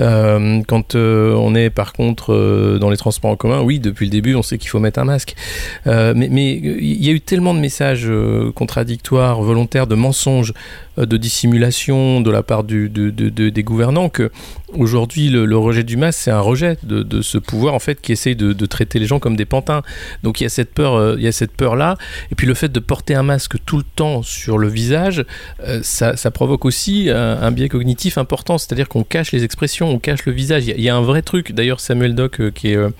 Euh, 0.00 0.60
quand 0.66 0.94
euh, 0.94 1.34
on 1.34 1.54
est 1.54 1.70
par 1.70 1.92
contre 1.92 2.32
euh, 2.32 2.78
dans 2.78 2.90
les 2.90 2.96
transports 2.96 3.30
en 3.30 3.36
commun, 3.36 3.62
oui, 3.62 3.78
depuis 3.78 4.06
le 4.06 4.10
début, 4.10 4.34
on 4.34 4.42
sait 4.42 4.58
qu'il 4.58 4.68
faut 4.68 4.78
mettre 4.78 4.98
un 4.98 5.04
masque. 5.04 5.34
mais 5.86 6.54
il 6.54 7.04
y 7.04 7.08
a 7.08 7.12
eu 7.12 7.20
tellement 7.20 7.54
de 7.54 7.60
messages 7.60 8.10
contradictoires, 8.54 9.40
volontaires, 9.42 9.86
de 9.86 9.94
mensonges, 9.94 10.52
de 10.96 11.16
dissimulation 11.16 12.20
de 12.20 12.30
la 12.30 12.42
part 12.42 12.64
du, 12.64 12.88
des 12.88 13.62
gouvernants 13.62 14.08
que 14.08 14.30
aujourd'hui 14.74 15.28
le, 15.30 15.56
rejet 15.56 15.84
du 15.84 15.96
masque 15.96 16.20
c'est 16.22 16.30
un 16.30 16.40
rejet 16.40 16.76
de, 16.82 17.22
ce 17.22 17.38
pouvoir 17.38 17.74
en 17.74 17.78
fait 17.78 18.00
qui 18.00 18.12
essaye 18.12 18.36
de, 18.36 18.66
traiter 18.66 18.98
les 18.98 19.06
gens 19.06 19.18
comme 19.18 19.36
des 19.36 19.44
pantins 19.44 19.82
donc 20.22 20.40
il 20.40 20.44
y 20.44 20.46
a 20.46 20.50
cette 20.50 20.74
peur 20.74 21.16
il 21.16 21.24
y 21.24 21.28
a 21.28 21.32
cette 21.32 21.52
peur 21.52 21.76
là 21.76 21.96
et 22.30 22.34
puis 22.34 22.46
le 22.46 22.54
fait 22.54 22.70
de 22.70 22.80
porter 22.80 23.14
un 23.14 23.22
masque 23.22 23.56
tout 23.64 23.78
le 23.78 23.84
temps 23.84 24.22
sur 24.22 24.58
le 24.58 24.68
visage 24.68 25.24
ça, 25.82 26.16
ça 26.16 26.30
provoque 26.30 26.64
aussi 26.64 27.10
un, 27.10 27.50
biais 27.52 27.68
cognitif 27.68 28.18
important, 28.18 28.58
c'est-à-dire 28.58 28.88
qu'on 28.88 29.04
cache 29.04 29.32
les 29.32 29.44
expressions, 29.44 29.88
on 29.88 29.98
cache 29.98 30.24
le 30.26 30.32
visage. 30.32 30.66
Il 30.66 30.80
y, 30.80 30.88
a 30.88 30.96
un 30.96 31.02
vrai 31.02 31.22
truc. 31.22 31.52
D'ailleurs, 31.52 31.80
Samuel 31.80 32.14
Doc, 32.14 32.40
euh, 32.40 32.50
qui 32.50 32.72
est 32.72 32.76
euh, 32.76 32.90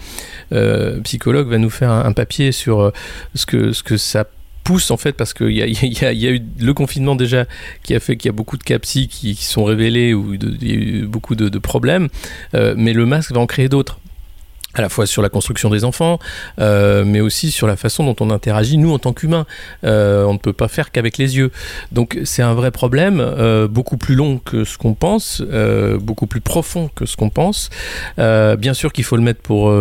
euh, 0.52 1.00
psychologue, 1.00 1.48
va 1.48 1.59
nous 1.59 1.70
faire 1.70 1.90
un, 1.90 2.12
papier 2.12 2.50
sur 2.50 2.92
ce 3.35 3.44
que, 3.44 3.72
ce 3.72 3.83
que 3.83 3.98
ça 3.98 4.24
pousse 4.66 4.90
en 4.90 4.96
fait 4.96 5.12
parce 5.12 5.33
qu'il 5.33 5.50
y, 5.52 5.62
a, 5.62 6.31
eu 6.31 6.42
le 6.59 6.74
confinement 6.74 7.14
déjà 7.14 7.46
qui 7.83 7.94
a 7.94 8.00
fait 8.00 8.16
qu'il 8.16 8.29
y 8.29 8.31
a 8.31 8.33
beaucoup 8.33 8.57
de 8.57 8.64
cas 8.64 8.79
psy 8.79 9.09
qui, 9.09 9.35
sont 9.37 9.64
révélés 9.64 10.12
ou 10.12 10.35
il 10.35 10.68
y 10.68 10.72
a 10.72 10.74
eu 10.74 11.07
beaucoup 11.07 11.35
de, 11.37 11.48
de 11.48 11.59
problèmes, 11.59 12.09
mais 12.52 12.92
le 12.92 13.07
masque 13.07 13.33
va 13.33 13.40
en 13.40 13.46
créer 13.46 13.68
d'autres 13.68 14.00
à 14.76 14.82
la 14.82 14.88
fois 14.88 15.06
sur 15.06 15.22
la 15.22 15.28
construction 15.28 15.70
des 15.70 15.84
enfants, 15.84 16.18
euh, 16.60 17.04
mais 17.04 17.20
aussi 17.20 17.50
sur 17.50 17.66
la 17.66 17.76
façon 17.76 18.04
dont 18.04 18.16
on 18.20 18.30
interagit, 18.30 18.76
nous, 18.76 18.92
en 18.92 18.98
tant 18.98 19.12
qu'humains. 19.12 19.46
Euh, 19.84 20.24
on 20.24 20.34
ne 20.34 20.38
peut 20.38 20.52
pas 20.52 20.68
faire 20.68 20.92
qu'avec 20.92 21.18
les 21.18 21.36
yeux. 21.36 21.50
Donc 21.92 22.18
c'est 22.24 22.42
un 22.42 22.54
vrai 22.54 22.70
problème, 22.70 23.20
euh, 23.20 23.68
beaucoup 23.68 23.96
plus 23.96 24.14
long 24.14 24.38
que 24.38 24.64
ce 24.64 24.76
qu'on 24.76 24.94
pense, 24.94 25.42
beaucoup 26.00 26.26
plus 26.26 26.40
profond 26.40 26.90
que 26.94 27.06
ce 27.06 27.16
qu'on 27.16 27.30
pense. 27.30 27.70
bien 28.18 28.74
sûr 28.74 28.92
qu'il 28.92 29.04
faut 29.04 29.16
le 29.16 29.22
mettre 29.22 29.40
pour 29.40 29.72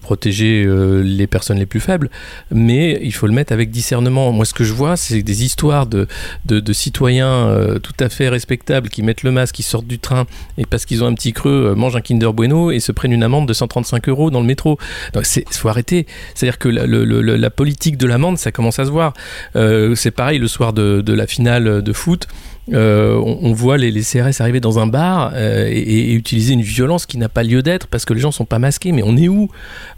protéger 0.00 0.66
les 1.02 1.26
personnes 1.26 1.58
les 1.58 1.66
plus 1.66 1.80
faibles, 1.80 2.10
mais 2.50 2.98
il 3.02 3.12
faut 3.12 3.26
le 3.26 3.32
mettre 3.32 3.52
avec 3.52 3.70
discernement. 3.70 4.32
Moi, 4.32 4.44
ce 4.44 4.54
que 4.54 4.64
je 4.64 4.72
vois, 4.72 4.96
c'est 4.96 5.22
des 5.22 5.44
histoires 5.44 5.86
de, 5.86 6.06
de, 6.46 6.72
citoyens 6.72 7.54
tout 7.82 7.92
à 8.00 8.08
fait 8.08 8.28
respectables 8.28 8.88
qui 8.88 9.02
mettent 9.02 9.22
le 9.22 9.30
masque, 9.30 9.56
qui 9.56 9.62
sortent 9.62 9.86
du 9.86 9.98
train, 9.98 10.26
et 10.56 10.64
parce 10.64 10.86
qu'ils 10.86 11.04
ont 11.04 11.06
un 11.06 11.14
petit 11.14 11.32
creux, 11.32 11.74
mangent 11.74 11.96
un 11.96 12.00
Kinder 12.00 12.32
Bueno 12.32 12.70
et 12.70 12.80
se 12.80 12.92
prennent 12.92 13.12
une 13.12 13.22
amende 13.22 13.46
de 13.46 13.52
135 13.52 14.08
euros 14.08 14.30
le 14.40 14.46
métro. 14.46 14.78
Il 15.14 15.44
faut 15.52 15.68
arrêter. 15.68 16.06
C'est-à-dire 16.34 16.58
que 16.58 16.68
la, 16.68 17.50
politique 17.50 17.96
de 17.96 18.06
l'amende, 18.06 18.38
ça 18.38 18.52
commence 18.52 18.78
à 18.78 18.84
se 18.84 18.90
voir. 18.90 19.14
Euh, 19.56 19.94
c'est 19.94 20.10
pareil 20.10 20.38
le 20.38 20.48
soir 20.48 20.72
de, 20.72 21.12
la 21.12 21.26
finale 21.26 21.82
de 21.82 21.92
foot. 21.92 22.26
Euh, 22.72 23.14
on, 23.14 23.52
voit 23.52 23.78
les, 23.78 24.02
CRS 24.02 24.40
arriver 24.40 24.60
dans 24.60 24.78
un 24.78 24.86
bar 24.86 25.32
euh, 25.34 25.66
et, 25.70 26.12
utiliser 26.12 26.52
une 26.52 26.62
violence 26.62 27.06
qui 27.06 27.16
n'a 27.16 27.30
pas 27.30 27.42
lieu 27.42 27.62
d'être 27.62 27.86
parce 27.86 28.04
que 28.04 28.12
les 28.12 28.20
gens 28.20 28.30
sont 28.30 28.44
pas 28.44 28.58
masqués. 28.58 28.92
Mais 28.92 29.02
on 29.04 29.16
est 29.16 29.28
où? 29.28 29.50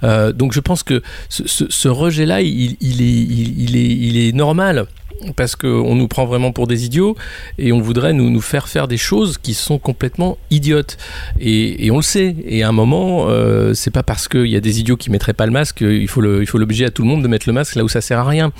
Donc 0.02 0.52
je 0.52 0.60
pense 0.60 0.82
que 0.82 1.02
ce, 1.28 1.88
rejet-là, 1.88 2.40
il 2.42 2.76
est 4.16 4.32
normal 4.34 4.86
parce 5.36 5.56
qu'on 5.56 5.94
nous 5.94 6.08
prend 6.08 6.24
vraiment 6.24 6.52
pour 6.52 6.66
des 6.66 6.84
idiots 6.84 7.16
et 7.58 7.72
on 7.72 7.80
voudrait 7.80 8.12
nous, 8.12 8.30
nous 8.30 8.40
faire 8.40 8.68
faire 8.68 8.88
des 8.88 8.96
choses 8.96 9.38
qui 9.38 9.54
sont 9.54 9.78
complètement 9.78 10.38
idiotes. 10.50 10.96
Et, 11.38 11.90
on 11.90 11.96
le 11.96 12.02
sait. 12.02 12.36
Et 12.46 12.62
à 12.62 12.68
un 12.68 12.72
moment, 12.72 13.26
euh, 13.28 13.74
c'est 13.74 13.90
pas 13.90 14.02
parce 14.02 14.28
qu'il 14.28 14.46
y 14.46 14.56
a 14.56 14.60
des 14.60 14.80
idiots 14.80 14.96
qui 14.96 15.10
mettraient 15.10 15.32
pas 15.34 15.46
le 15.46 15.52
masque 15.52 15.78
qu'il 15.78 16.08
faut 16.08 16.20
l'obliger 16.20 16.84
à 16.84 16.90
tout 16.90 17.02
le 17.02 17.08
monde 17.08 17.22
de 17.22 17.28
mettre 17.28 17.48
le 17.48 17.52
masque 17.52 17.74
là 17.74 17.84
où 17.84 17.88
ça 17.88 18.00
sert 18.00 18.18
à 18.18 18.24
rien. 18.24 18.52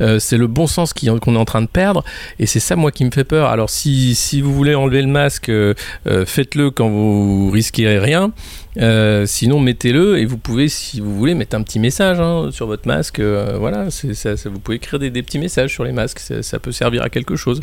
Euh, 0.00 0.18
c'est 0.18 0.36
le 0.36 0.46
bon 0.46 0.66
sens 0.66 0.92
qu'on 0.92 1.34
est 1.34 1.38
en 1.38 1.44
train 1.44 1.62
de 1.62 1.66
perdre 1.66 2.04
et 2.38 2.46
c'est 2.46 2.60
ça 2.60 2.76
moi 2.76 2.92
qui 2.92 3.04
me 3.04 3.10
fait 3.10 3.24
peur. 3.24 3.48
Alors 3.48 3.70
si, 3.70 4.14
si 4.14 4.40
vous 4.40 4.54
voulez 4.54 4.74
enlever 4.74 5.02
le 5.02 5.08
masque, 5.08 5.48
euh, 5.48 5.74
faites-le 6.04 6.70
quand 6.70 6.88
vous 6.88 7.50
risquerez 7.50 7.98
rien. 7.98 8.32
Euh, 8.76 9.26
sinon, 9.26 9.60
mettez-le 9.60 10.18
et 10.18 10.24
vous 10.24 10.38
pouvez, 10.38 10.68
si 10.68 11.00
vous 11.00 11.16
voulez, 11.16 11.34
mettre 11.34 11.56
un 11.56 11.62
petit 11.62 11.78
message 11.78 12.20
hein, 12.20 12.50
sur 12.52 12.66
votre 12.66 12.86
masque. 12.86 13.18
Euh, 13.18 13.56
voilà, 13.58 13.86
vous 13.88 14.60
pouvez 14.60 14.76
écrire 14.76 14.98
des, 14.98 15.10
petits 15.22 15.38
messages 15.38 15.72
sur 15.72 15.84
les 15.84 15.92
masques. 15.92 16.20
Ça, 16.42 16.58
peut 16.58 16.72
servir 16.72 17.02
à 17.02 17.08
quelque 17.08 17.36
chose. 17.36 17.60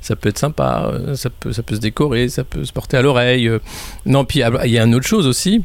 Ça 0.00 0.16
peut 0.16 0.28
être 0.28 0.38
sympa. 0.38 0.90
Euh, 0.92 1.16
ça 1.16 1.30
peut, 1.30 1.52
se 1.52 1.60
décorer. 1.80 2.28
Ça 2.28 2.44
peut 2.44 2.64
se 2.64 2.72
porter 2.72 2.96
à 2.96 3.02
l'oreille. 3.02 3.50
Non, 4.06 4.24
puis 4.24 4.42
il 4.64 4.70
y 4.70 4.78
a 4.78 4.84
une 4.84 4.94
autre 4.94 5.06
chose 5.06 5.26
aussi. 5.26 5.64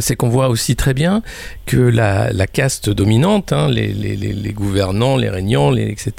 c'est 0.00 0.16
qu'on 0.16 0.28
voit 0.28 0.48
aussi 0.48 0.76
très 0.76 0.94
bien 0.94 1.22
que 1.66 1.76
la, 1.76 2.46
caste 2.46 2.90
dominante, 2.90 3.52
hein, 3.52 3.68
les, 3.68 4.52
gouvernants, 4.52 5.16
les 5.16 5.30
régnants, 5.30 5.74
etc., 5.74 6.12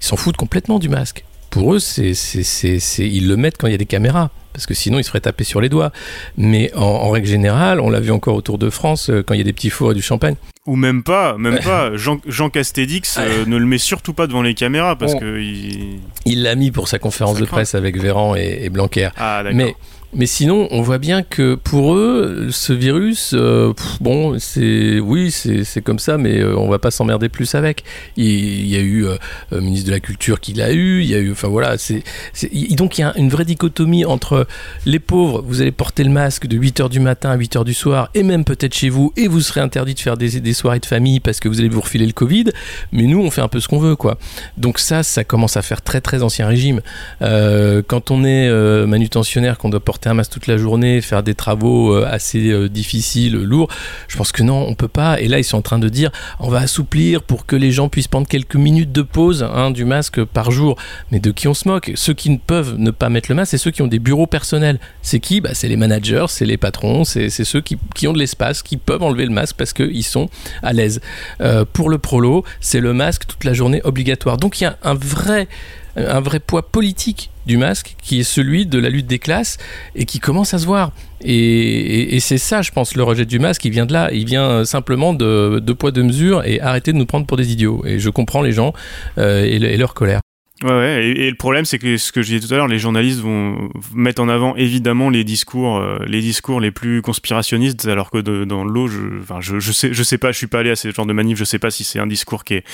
ils 0.00 0.06
s'en 0.06 0.16
foutent 0.16 0.36
complètement 0.36 0.78
du 0.78 0.88
masque. 0.88 1.24
Pour 1.50 1.74
eux, 1.74 1.78
ils 1.78 3.28
le 3.28 3.36
mettent 3.36 3.56
quand 3.56 3.66
il 3.66 3.72
y 3.72 3.74
a 3.74 3.78
des 3.78 3.86
caméras 3.86 4.30
parce 4.56 4.66
que 4.66 4.74
sinon 4.74 4.98
il 4.98 5.04
se 5.04 5.10
ferait 5.10 5.20
taper 5.20 5.44
sur 5.44 5.60
les 5.60 5.68
doigts. 5.68 5.92
Mais 6.38 6.72
en, 6.74 7.10
règle 7.10 7.26
générale, 7.26 7.78
on 7.78 7.90
l'a 7.90 8.00
vu 8.00 8.10
encore 8.10 8.34
autour 8.34 8.56
de 8.56 8.70
France, 8.70 9.10
euh, 9.10 9.22
quand 9.22 9.34
il 9.34 9.38
y 9.38 9.40
a 9.42 9.44
des 9.44 9.52
petits 9.52 9.68
fours 9.68 9.92
et 9.92 9.94
du 9.94 10.00
champagne. 10.00 10.34
Ou 10.64 10.76
même 10.76 11.02
pas, 11.02 11.36
même 11.36 11.58
pas. 11.64 11.94
Jean, 11.96 12.20
Jean 12.26 12.48
Castédix 12.48 13.18
euh, 13.18 13.44
ne 13.46 13.58
le 13.58 13.66
met 13.66 13.76
surtout 13.76 14.14
pas 14.14 14.26
devant 14.26 14.40
les 14.40 14.54
caméras 14.54 14.96
parce 14.96 15.14
que 15.14 15.38
il 16.24 16.42
l'a 16.42 16.54
mis 16.54 16.70
pour 16.70 16.88
sa 16.88 16.98
conférence 16.98 17.38
de 17.38 17.44
presse 17.44 17.74
avec 17.74 17.98
Véran 17.98 18.34
et, 18.34 18.70
Blanquer. 18.70 19.10
Ah, 19.18 19.42
mais 19.52 19.76
Mais 20.18 20.24
sinon, 20.24 20.66
on 20.70 20.80
voit 20.80 20.96
bien 20.96 21.22
que 21.22 21.56
pour 21.56 21.94
eux, 21.94 22.48
ce 22.50 22.72
virus, 22.72 23.34
euh, 23.34 23.74
bon, 24.00 24.38
c'est 24.38 24.98
oui, 24.98 25.30
c'est 25.30 25.82
comme 25.82 25.98
ça, 25.98 26.16
mais 26.16 26.38
euh, 26.38 26.56
on 26.56 26.70
va 26.70 26.78
pas 26.78 26.90
s'emmerder 26.90 27.28
plus 27.28 27.54
avec. 27.54 27.84
Il, 28.16 28.66
y 28.66 28.76
a 28.76 28.80
eu 28.80 29.04
le 29.50 29.60
ministre 29.60 29.88
de 29.88 29.92
la 29.92 30.00
Culture 30.00 30.40
qui 30.40 30.54
l'a 30.54 30.72
eu, 30.72 31.02
il 31.02 31.06
y 31.06 31.14
a 31.14 31.18
eu, 31.18 31.32
enfin 31.32 31.48
voilà, 31.48 31.76
donc 32.70 32.96
il 32.96 33.00
y 33.02 33.04
a 33.04 33.12
une 33.18 33.28
vraie 33.28 33.44
dichotomie 33.44 34.06
entre 34.06 34.46
les 34.86 34.98
pauvres, 35.00 35.44
vous 35.46 35.60
allez 35.60 35.70
porter 35.70 36.02
le 36.02 36.10
masque 36.10 36.46
de 36.46 36.56
8h 36.56 36.88
du 36.88 36.98
matin 36.98 37.30
à 37.30 37.36
8h 37.36 37.64
du 37.64 37.74
soir, 37.74 38.08
et 38.14 38.22
même 38.22 38.44
peut-être 38.44 38.74
chez 38.74 38.88
vous, 38.88 39.12
et 39.18 39.28
vous 39.28 39.42
serez 39.42 39.60
interdit 39.60 39.92
de 39.92 40.00
faire 40.00 40.16
des, 40.16 40.40
des 40.40 40.54
soirées 40.54 40.80
de 40.80 40.86
famille 40.86 41.20
parce 41.20 41.40
que 41.40 41.48
vous 41.50 41.60
allez 41.60 41.68
vous 41.68 41.82
refiler 41.82 42.06
le 42.06 42.14
Covid, 42.14 42.46
mais 42.90 43.02
nous, 43.02 43.20
on 43.20 43.30
fait 43.30 43.42
un 43.42 43.48
peu 43.48 43.60
ce 43.60 43.68
qu'on 43.68 43.80
veut, 43.80 43.96
quoi. 43.96 44.16
Donc 44.56 44.78
ça, 44.78 45.02
ça 45.02 45.24
commence 45.24 45.58
à 45.58 45.62
faire 45.62 45.82
très 45.82 46.00
très 46.00 46.22
ancien 46.22 46.46
régime. 46.46 46.80
quand 47.20 48.10
on 48.10 48.24
est 48.24 48.86
manutentionnaire, 48.86 49.58
qu'on 49.58 49.68
doit 49.68 49.80
porter 49.80 50.05
un 50.08 50.14
masque 50.14 50.32
toute 50.32 50.46
la 50.46 50.56
journée, 50.56 51.00
faire 51.00 51.22
des 51.22 51.34
travaux 51.34 51.94
euh, 51.94 52.06
assez 52.08 52.50
euh, 52.50 52.68
difficiles, 52.68 53.34
lourds. 53.34 53.68
Je 54.08 54.16
pense 54.16 54.32
que 54.32 54.42
non, 54.42 54.66
on 54.68 54.74
peut 54.74 54.88
pas. 54.88 55.20
Et 55.20 55.28
là, 55.28 55.38
ils 55.38 55.44
sont 55.44 55.58
en 55.58 55.62
train 55.62 55.78
de 55.78 55.88
dire, 55.88 56.10
on 56.40 56.48
va 56.48 56.58
assouplir 56.58 57.22
pour 57.22 57.46
que 57.46 57.56
les 57.56 57.72
gens 57.72 57.88
puissent 57.88 58.08
prendre 58.08 58.28
quelques 58.28 58.56
minutes 58.56 58.92
de 58.92 59.02
pause 59.02 59.42
hein, 59.42 59.70
du 59.70 59.84
masque 59.84 60.24
par 60.24 60.50
jour. 60.50 60.76
Mais 61.10 61.20
de 61.20 61.30
qui 61.30 61.48
on 61.48 61.54
se 61.54 61.68
moque? 61.68 61.92
Ceux 61.94 62.14
qui 62.14 62.30
ne 62.30 62.38
peuvent 62.38 62.76
ne 62.78 62.90
pas 62.90 63.08
mettre 63.08 63.30
le 63.30 63.34
masque, 63.34 63.50
c'est 63.52 63.58
ceux 63.58 63.70
qui 63.70 63.82
ont 63.82 63.86
des 63.86 63.98
bureaux 63.98 64.26
personnels. 64.26 64.78
C'est 65.02 65.20
qui? 65.20 65.40
Bah, 65.40 65.50
C'est 65.52 65.68
les 65.68 65.76
managers, 65.76 66.26
c'est 66.28 66.46
les 66.46 66.56
patrons, 66.56 67.04
c'est 67.04 67.30
ceux 67.30 67.60
qui, 67.60 68.06
ont 68.06 68.12
de 68.12 68.18
l'espace, 68.18 68.62
qui 68.62 68.76
peuvent 68.76 69.02
enlever 69.02 69.24
le 69.24 69.32
masque 69.32 69.56
parce 69.56 69.72
qu'ils 69.72 70.04
sont 70.04 70.28
à 70.62 70.72
l'aise. 70.72 71.00
Euh, 71.40 71.64
pour 71.70 71.88
le 71.88 71.98
prolo, 71.98 72.44
c'est 72.60 72.80
le 72.80 72.92
masque 72.92 73.26
toute 73.26 73.44
la 73.44 73.52
journée 73.52 73.80
obligatoire. 73.84 74.36
Donc 74.36 74.60
il 74.60 74.64
y 74.64 74.66
a 74.66 74.78
un 74.82 74.94
vrai 74.94 75.48
un 75.96 76.20
vrai 76.20 76.40
poids 76.40 76.62
politique 76.70 77.30
du 77.46 77.56
masque 77.56 77.96
qui 78.02 78.20
est 78.20 78.24
celui 78.24 78.66
de 78.66 78.78
la 78.78 78.90
lutte 78.90 79.06
des 79.06 79.18
classes 79.18 79.58
et 79.94 80.04
qui 80.04 80.18
commence 80.18 80.52
à 80.52 80.58
se 80.58 80.66
voir. 80.66 80.92
Et, 81.22 82.18
c'est 82.20 82.38
ça, 82.38 82.62
je 82.62 82.72
pense, 82.72 82.94
le 82.94 83.02
rejet 83.02 83.24
du 83.24 83.38
masque, 83.38 83.64
il 83.64 83.70
vient 83.70 83.86
de 83.86 83.92
là. 83.92 84.10
Il 84.12 84.26
vient 84.26 84.64
simplement 84.64 85.14
de, 85.14 85.60
de 85.60 85.72
poids, 85.72 85.90
de 85.90 86.02
mesure 86.02 86.44
et 86.44 86.60
arrêter 86.60 86.92
de 86.92 86.98
nous 86.98 87.06
prendre 87.06 87.26
pour 87.26 87.36
des 87.36 87.52
idiots. 87.52 87.82
Et 87.86 87.98
je 87.98 88.10
comprends 88.10 88.42
les 88.42 88.52
gens 88.52 88.72
euh, 89.18 89.44
et 89.44 89.76
leur 89.76 89.94
colère. 89.94 90.20
Ouais, 90.62 90.70
ouais. 90.70 91.04
Et, 91.04 91.28
le 91.28 91.36
problème, 91.36 91.66
c'est 91.66 91.78
que 91.78 91.98
ce 91.98 92.12
que 92.12 92.22
je 92.22 92.28
disais 92.28 92.46
tout 92.46 92.54
à 92.54 92.56
l'heure, 92.56 92.66
les 92.66 92.78
journalistes 92.78 93.20
vont 93.20 93.68
mettre 93.92 94.22
en 94.22 94.28
avant 94.28 94.56
évidemment 94.56 95.10
les 95.10 95.22
discours, 95.22 95.76
euh, 95.76 95.98
les 96.06 96.22
discours 96.22 96.60
les 96.60 96.70
plus 96.70 97.02
conspirationnistes, 97.02 97.86
alors 97.86 98.10
que 98.10 98.18
dans 98.18 98.64
l'eau, 98.64 98.88
je, 98.88 99.20
enfin, 99.20 99.40
je, 99.40 99.58
je, 99.58 99.72
sais, 99.72 99.92
je 99.92 100.02
sais 100.02 100.16
pas, 100.16 100.32
je 100.32 100.38
suis 100.38 100.46
pas 100.46 100.60
allé 100.60 100.70
à 100.70 100.76
ce 100.76 100.90
genre 100.90 101.04
de 101.04 101.12
manif, 101.12 101.36
je 101.36 101.44
sais 101.44 101.58
pas 101.58 101.70
si 101.70 101.84
c'est 101.84 101.98
un 101.98 102.06
discours 102.06 102.42
qui 102.42 102.54
est 102.54 102.64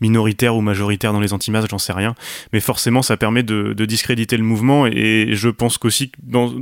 minoritaire 0.00 0.54
ou 0.54 0.60
majoritaire 0.60 1.12
dans 1.12 1.18
les 1.18 1.32
anti-masques, 1.32 1.68
j'en 1.70 1.78
sais 1.78 1.92
rien. 1.92 2.14
Mais 2.52 2.60
forcément, 2.60 3.02
ça 3.02 3.16
permet 3.16 3.42
de, 3.42 3.72
de 3.72 3.84
discréditer 3.86 4.36
le 4.36 4.44
mouvement. 4.44 4.86
Et, 4.86 5.30
je 5.32 5.48
pense 5.48 5.78
qu'aussi, 5.78 6.12
dans, 6.22 6.52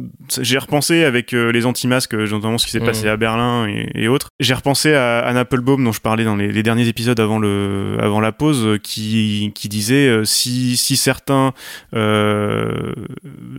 j'ai 0.40 0.56
repensé 0.56 1.04
avec 1.04 1.34
euh, 1.34 1.52
les 1.52 1.66
anti-masques, 1.66 2.14
euh, 2.14 2.26
notamment 2.26 2.56
ce 2.56 2.64
qui 2.64 2.72
s'est 2.72 2.80
passé 2.80 3.04
mmh. 3.04 3.10
à 3.10 3.16
Berlin 3.18 3.66
et, 3.94 4.08
autres. 4.08 4.30
J'ai 4.40 4.54
repensé 4.54 4.94
à 4.94 5.20
Anna 5.20 5.40
Applebaum 5.40 5.84
dont 5.84 5.92
je 5.92 6.00
parlais 6.00 6.24
dans 6.24 6.36
les, 6.36 6.50
les, 6.50 6.62
derniers 6.62 6.88
épisodes 6.88 7.20
avant 7.20 7.38
le, 7.38 7.98
avant 8.00 8.20
la 8.20 8.32
pause, 8.32 8.78
qui, 8.82 9.52
qui 9.54 9.68
disait 9.68 10.24
si 10.24 10.69
si, 10.76 10.96
certains, 10.96 11.52
euh, 11.94 12.92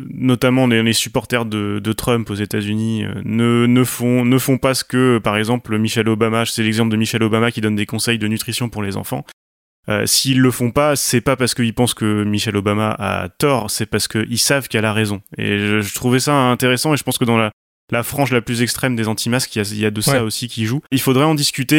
notamment 0.09 0.67
les, 0.67 0.93
supporters 0.93 1.45
de, 1.45 1.93
Trump 1.93 2.29
aux 2.29 2.35
États-Unis, 2.35 3.05
euh, 3.05 3.67
ne, 3.67 3.83
font, 3.83 4.25
ne 4.25 4.37
font 4.37 4.57
pas 4.57 4.73
ce 4.73 4.83
que, 4.83 5.19
par 5.19 5.37
exemple, 5.37 5.77
Michel 5.77 6.07
Obama, 6.09 6.45
c'est 6.45 6.63
l'exemple 6.63 6.91
de 6.91 6.97
Michel 6.97 7.23
Obama 7.23 7.51
qui 7.51 7.61
donne 7.61 7.75
des 7.75 7.85
conseils 7.85 8.17
de 8.17 8.27
nutrition 8.27 8.69
pour 8.69 8.83
les 8.83 8.97
enfants. 8.97 9.25
Euh, 9.89 10.05
S'ils 10.05 10.39
le 10.39 10.51
font 10.51 10.71
pas, 10.71 10.95
c'est 10.95 11.21
pas 11.21 11.35
parce 11.35 11.55
qu'ils 11.55 11.73
pensent 11.73 11.95
que 11.95 12.23
Michel 12.23 12.55
Obama 12.55 12.95
a 12.99 13.29
tort, 13.29 13.71
c'est 13.71 13.87
parce 13.87 14.07
qu'ils 14.07 14.39
savent 14.39 14.67
qu'elle 14.67 14.85
a 14.85 14.93
raison. 14.93 15.21
Et 15.37 15.57
je, 15.81 15.93
trouvais 15.95 16.19
ça 16.19 16.35
intéressant 16.35 16.93
et 16.93 16.97
je 16.97 17.03
pense 17.03 17.17
que 17.17 17.25
dans 17.25 17.37
la, 17.37 17.51
la 17.91 18.03
frange 18.03 18.31
la 18.31 18.41
plus 18.41 18.61
extrême 18.61 18.95
des 18.95 19.07
anti-masques, 19.07 19.55
il 19.55 19.79
y, 19.79 19.85
a 19.85 19.91
de 19.91 20.01
ça 20.01 20.23
aussi 20.23 20.47
qui 20.47 20.65
joue. 20.65 20.81
Il 20.91 21.01
faudrait 21.01 21.25
en 21.25 21.35
discuter 21.35 21.75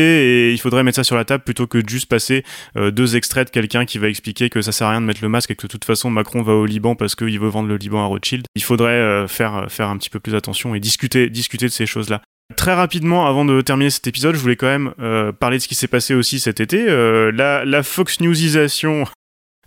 et 0.48 0.52
il 0.52 0.58
faudrait 0.58 0.82
mettre 0.82 0.96
ça 0.96 1.04
sur 1.04 1.16
la 1.16 1.24
table 1.24 1.42
plutôt 1.42 1.66
que 1.66 1.78
de 1.78 1.88
juste 1.88 2.08
passer 2.08 2.44
euh, 2.76 2.90
deux 2.90 3.16
extraits 3.16 3.48
de 3.48 3.50
quelqu'un 3.50 3.84
qui 3.86 3.98
va 3.98 4.08
expliquer 4.08 4.50
que 4.50 4.60
ça 4.60 4.72
sert 4.72 4.86
à 4.86 4.90
rien 4.90 5.00
de 5.00 5.06
mettre 5.06 5.22
le 5.22 5.28
masque 5.28 5.50
et 5.50 5.56
que 5.56 5.62
de 5.62 5.68
toute 5.68 5.84
façon 5.84 6.10
Macron 6.10 6.42
va 6.42 6.52
au 6.52 6.66
Liban 6.66 6.94
parce 6.94 7.14
qu'il 7.14 7.38
veut 7.40 7.48
vendre 7.48 7.68
le 7.68 7.76
Liban 7.76 8.02
à 8.02 8.06
Rothschild. 8.06 8.44
Il 8.54 8.62
faudrait 8.62 8.90
euh, 8.90 9.26
faire, 9.26 9.66
faire 9.68 9.88
un 9.88 9.96
petit 9.96 10.10
peu 10.10 10.20
plus 10.20 10.34
attention 10.34 10.74
et 10.74 10.80
discuter, 10.80 11.30
discuter 11.30 11.66
de 11.66 11.72
ces 11.72 11.86
choses-là. 11.86 12.20
Très 12.56 12.74
rapidement, 12.74 13.26
avant 13.26 13.46
de 13.46 13.62
terminer 13.62 13.88
cet 13.88 14.06
épisode, 14.06 14.34
je 14.34 14.40
voulais 14.40 14.56
quand 14.56 14.66
même 14.66 14.92
euh, 15.00 15.32
parler 15.32 15.56
de 15.56 15.62
ce 15.62 15.68
qui 15.68 15.74
s'est 15.74 15.88
passé 15.88 16.14
aussi 16.14 16.38
cet 16.38 16.60
été. 16.60 16.84
la, 16.86 17.64
la 17.64 17.82
Fox 17.82 18.20
Newsisation 18.20 19.06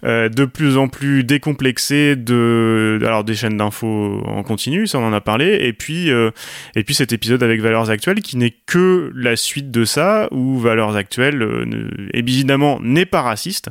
euh, 0.05 0.29
de 0.29 0.45
plus 0.45 0.77
en 0.77 0.87
plus 0.87 1.23
décomplexé 1.23 2.15
de 2.15 2.99
alors 3.01 3.23
des 3.23 3.33
chaînes 3.33 3.57
d'infos 3.57 4.21
en 4.27 4.43
continu 4.43 4.85
ça 4.85 4.99
on 4.99 5.07
en 5.07 5.13
a 5.13 5.21
parlé 5.21 5.57
et 5.61 5.73
puis 5.73 6.11
euh, 6.11 6.29
et 6.75 6.83
puis 6.83 6.93
cet 6.93 7.11
épisode 7.11 7.41
avec 7.41 7.59
Valeurs 7.59 7.89
Actuelles 7.89 8.21
qui 8.21 8.37
n'est 8.37 8.53
que 8.67 9.11
la 9.15 9.35
suite 9.35 9.71
de 9.71 9.83
ça 9.83 10.27
où 10.29 10.59
Valeurs 10.59 10.95
Actuelles 10.95 11.41
euh, 11.41 11.89
évidemment 12.13 12.79
n'est 12.81 13.07
pas 13.07 13.23
raciste 13.23 13.69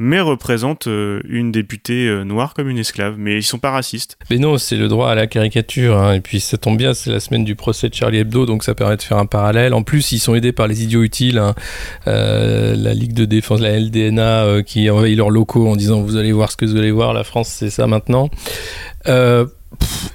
mais 0.00 0.18
représente 0.18 0.86
une 0.86 1.52
députée 1.52 2.24
noire 2.24 2.54
comme 2.54 2.68
une 2.68 2.78
esclave 2.78 3.14
mais 3.16 3.36
ils 3.36 3.44
sont 3.44 3.60
pas 3.60 3.70
racistes 3.70 4.18
mais 4.28 4.38
non 4.38 4.58
c'est 4.58 4.76
le 4.76 4.88
droit 4.88 5.10
à 5.10 5.14
la 5.14 5.28
caricature 5.28 5.98
hein. 5.98 6.14
et 6.14 6.20
puis 6.20 6.40
ça 6.40 6.58
tombe 6.58 6.78
bien 6.78 6.94
c'est 6.94 7.10
la 7.10 7.20
semaine 7.20 7.44
du 7.44 7.54
procès 7.54 7.88
de 7.88 7.94
Charlie 7.94 8.18
Hebdo 8.18 8.44
donc 8.44 8.64
ça 8.64 8.74
permet 8.74 8.96
de 8.96 9.02
faire 9.02 9.18
un 9.18 9.26
parallèle 9.26 9.72
en 9.72 9.84
plus 9.84 10.10
ils 10.10 10.18
sont 10.18 10.34
aidés 10.34 10.52
par 10.52 10.66
les 10.66 10.82
idiots 10.82 11.04
utiles 11.04 11.38
hein. 11.38 11.54
la 12.06 12.92
Ligue 12.92 13.12
de 13.12 13.24
défense 13.24 13.60
la 13.60 13.78
LDNA 13.78 14.62
qui 14.66 14.90
envahit 14.90 15.16
leurs 15.16 15.30
locaux 15.30 15.68
en 15.68 15.75
en 15.76 15.78
disant 15.78 16.00
vous 16.00 16.16
allez 16.16 16.32
voir 16.32 16.50
ce 16.50 16.56
que 16.56 16.64
vous 16.64 16.76
allez 16.76 16.90
voir, 16.90 17.12
la 17.12 17.22
France 17.22 17.48
c'est 17.48 17.68
ça 17.68 17.86
maintenant. 17.86 18.30
Euh, 19.08 19.46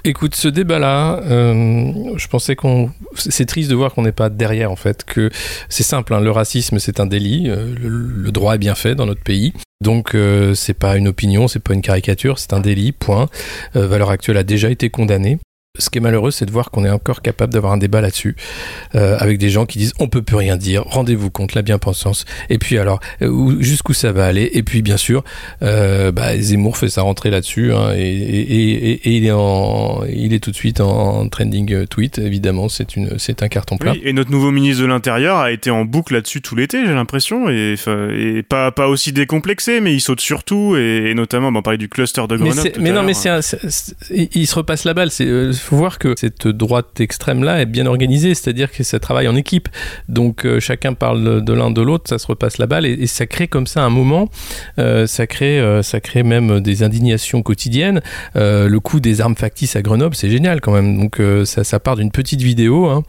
écoute, 0.04 0.34
ce 0.34 0.48
débat-là, 0.48 1.20
euh, 1.22 1.92
je 2.16 2.26
pensais 2.26 2.56
qu'on. 2.56 2.90
C'est 3.14 3.46
triste 3.46 3.70
de 3.70 3.76
voir 3.76 3.94
qu'on 3.94 4.02
n'est 4.02 4.10
pas 4.10 4.28
derrière, 4.28 4.72
en 4.72 4.76
fait, 4.76 5.04
que 5.04 5.30
c'est 5.68 5.84
simple, 5.84 6.14
hein, 6.14 6.20
le 6.20 6.32
racisme 6.32 6.80
c'est 6.80 6.98
un 6.98 7.06
délit, 7.06 7.48
euh, 7.48 7.74
le, 7.80 8.32
droit 8.32 8.56
est 8.56 8.58
bien 8.58 8.74
fait 8.74 8.96
dans 8.96 9.06
notre 9.06 9.22
pays. 9.22 9.52
Donc 9.80 10.16
c'est 10.54 10.74
pas 10.74 10.96
une 10.96 11.08
opinion, 11.08 11.48
c'est 11.48 11.58
pas 11.58 11.74
une 11.74 11.82
caricature, 11.82 12.38
c'est 12.38 12.52
un 12.52 12.60
délit, 12.60 12.92
point. 12.92 13.28
Valeur 13.74 14.10
actuelle 14.10 14.36
a 14.36 14.44
déjà 14.44 14.70
été 14.70 14.90
condamnée. 14.90 15.38
Ce 15.78 15.88
qui 15.88 15.96
est 15.96 16.00
malheureux, 16.02 16.30
c'est 16.30 16.44
de 16.44 16.50
voir 16.50 16.70
qu'on 16.70 16.84
est 16.84 16.90
encore 16.90 17.22
capable 17.22 17.50
d'avoir 17.50 17.72
un 17.72 17.78
débat 17.78 18.02
là-dessus, 18.02 18.36
euh, 18.94 19.16
avec 19.18 19.38
des 19.38 19.48
gens 19.48 19.64
qui 19.64 19.78
disent 19.78 19.94
on 19.98 20.06
peut 20.06 20.20
plus 20.20 20.36
rien 20.36 20.58
dire, 20.58 20.84
rendez-vous 20.84 21.30
compte, 21.30 21.54
la 21.54 21.62
bien-pensance. 21.62 22.26
Et 22.50 22.58
puis 22.58 22.76
alors, 22.76 23.00
euh, 23.22 23.56
jusqu'où 23.58 23.94
ça 23.94 24.12
va 24.12 24.26
aller? 24.26 24.50
Et 24.52 24.62
puis 24.62 24.82
bien 24.82 24.98
sûr, 24.98 25.24
euh, 25.62 26.12
bah, 26.12 26.36
Zemmour 26.36 26.76
fait 26.76 26.90
sa 26.90 27.00
rentrée 27.00 27.30
là-dessus, 27.30 27.72
hein, 27.72 27.94
et, 27.96 28.02
et, 28.02 28.90
et, 28.92 29.16
il, 29.16 29.24
est 29.24 29.30
en, 29.30 30.02
il 30.12 30.34
est 30.34 30.40
tout 30.40 30.50
de 30.50 30.56
suite 30.56 30.82
en 30.82 31.26
trending 31.30 31.86
tweet, 31.86 32.18
évidemment, 32.18 32.68
c'est, 32.68 32.94
une, 32.94 33.18
c'est 33.18 33.42
un 33.42 33.48
carton 33.48 33.78
plein. 33.78 33.94
et 34.04 34.12
notre 34.12 34.30
nouveau 34.30 34.50
ministre 34.50 34.82
de 34.82 34.88
l'Intérieur 34.88 35.38
a 35.38 35.52
été 35.52 35.70
en 35.70 35.86
boucle 35.86 36.12
là-dessus 36.12 36.42
tout 36.42 36.54
l'été, 36.54 36.84
j'ai 36.84 36.92
l'impression, 36.92 37.48
et, 37.48 37.76
et 38.14 38.42
pas, 38.42 38.72
pas 38.72 38.88
aussi 38.88 39.12
décomplexé, 39.12 39.80
mais 39.80 39.94
il 39.94 40.02
saute 40.02 40.20
surtout, 40.20 40.76
et, 40.76 41.14
notamment, 41.14 41.48
on 41.48 41.62
parlait 41.62 41.78
du 41.78 41.88
cluster 41.88 42.26
de 42.28 42.36
Grenoble. 42.36 42.72
Mais, 42.78 42.92
non, 42.92 43.02
mais 43.02 43.14
c'est, 43.14 43.30
il 44.10 44.46
se 44.46 44.54
repasse 44.54 44.84
la 44.84 44.92
balle, 44.92 45.10
c'est 45.10 45.26
faut 45.62 45.76
voir 45.76 45.98
que 45.98 46.14
cette 46.16 46.48
droite 46.48 47.00
extrême-là 47.00 47.62
est 47.62 47.66
bien 47.66 47.86
organisée, 47.86 48.34
c'est-à-dire 48.34 48.70
que 48.70 48.82
ça 48.82 48.98
travaille 48.98 49.28
en 49.28 49.36
équipe. 49.36 49.68
Donc 50.08 50.44
euh, 50.44 50.60
chacun 50.60 50.94
parle 50.94 51.44
de 51.44 51.52
l'un 51.52 51.70
de 51.70 51.82
l'autre, 51.82 52.04
ça 52.08 52.18
se 52.18 52.26
repasse 52.26 52.58
la 52.58 52.66
balle 52.66 52.86
et, 52.86 53.06
ça 53.06 53.26
crée 53.26 53.48
comme 53.48 53.66
ça 53.66 53.82
un 53.82 53.90
moment, 53.90 54.28
euh, 54.78 55.06
ça, 55.06 55.26
crée, 55.26 55.60
euh, 55.60 55.82
ça 55.82 56.00
crée 56.00 56.22
même 56.22 56.60
des 56.60 56.82
indignations 56.82 57.42
quotidiennes. 57.42 58.00
le 58.34 58.78
coup 58.78 59.00
des 59.00 59.20
armes 59.20 59.36
factices 59.36 59.76
à 59.76 59.82
Grenoble, 59.82 60.14
c'est 60.14 60.30
génial 60.30 60.60
quand 60.60 60.72
même. 60.72 60.98
Donc 60.98 61.20
ça, 61.44 61.80
part 61.80 61.96
d'une 61.96 62.10
petite 62.10 62.42
vidéo 62.42 62.86
hein, 62.86 63.02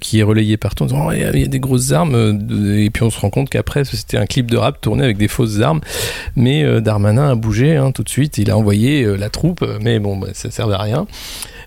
qui 0.00 0.20
est 0.20 0.22
relayée 0.22 0.56
partout 0.56 0.84
en 0.84 0.86
disant 0.86 1.06
oh, 1.08 1.12
il 1.12 1.40
y, 1.40 1.44
a 1.44 1.46
des 1.46 1.60
grosses 1.60 1.92
armes 1.92 2.14
et 2.76 2.90
puis 2.90 3.02
on 3.02 3.10
se 3.10 3.18
rend 3.20 3.30
compte 3.30 3.50
qu'après 3.50 3.84
c'était 3.84 4.16
un 4.16 4.26
clip 4.26 4.50
de 4.50 4.56
rap 4.56 4.80
tourné 4.80 5.04
avec 5.04 5.18
des 5.18 5.28
fausses 5.28 5.60
armes. 5.60 5.80
Mais 6.36 6.80
Darmanin 6.80 7.30
a 7.30 7.34
bougé 7.34 7.76
hein, 7.76 7.92
tout 7.92 8.02
de 8.02 8.08
suite, 8.08 8.38
il 8.38 8.50
a 8.50 8.56
envoyé 8.56 9.04
la 9.16 9.28
troupe, 9.28 9.64
mais 9.80 9.98
bon, 9.98 10.16
bah, 10.16 10.28
ça 10.32 10.50
servait 10.50 10.74
à 10.74 10.82
rien. 10.82 10.95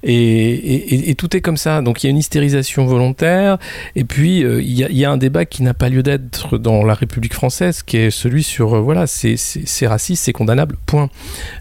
Et, 0.04 1.15
tout 1.18 1.36
est 1.36 1.42
comme 1.42 1.58
ça. 1.58 1.82
Donc 1.82 2.04
il 2.04 2.08
y 2.08 2.10
a 2.10 2.12
une 2.12 2.18
hystérisation 2.18 2.86
volontaire, 2.86 3.58
et 3.96 4.04
puis 4.04 4.44
euh, 4.44 4.62
il, 4.62 4.72
y 4.72 5.06
a, 5.06 5.12
un 5.12 5.18
débat 5.18 5.46
qui 5.46 5.63
n'a 5.63 5.74
pas 5.74 5.89
lieu 5.89 6.04
d'être 6.04 6.58
dans 6.58 6.84
la 6.84 6.94
République 6.94 7.34
française, 7.34 7.84
qui 7.84 7.98
est 7.98 8.12
celui 8.12 8.44
sur, 8.44 8.76
euh, 8.76 8.80
voilà, 8.80 9.08
c'est 9.08 9.88
raciste, 9.88 10.26
c'est 10.26 10.34
condamnable, 10.34 10.76
point. 10.86 11.10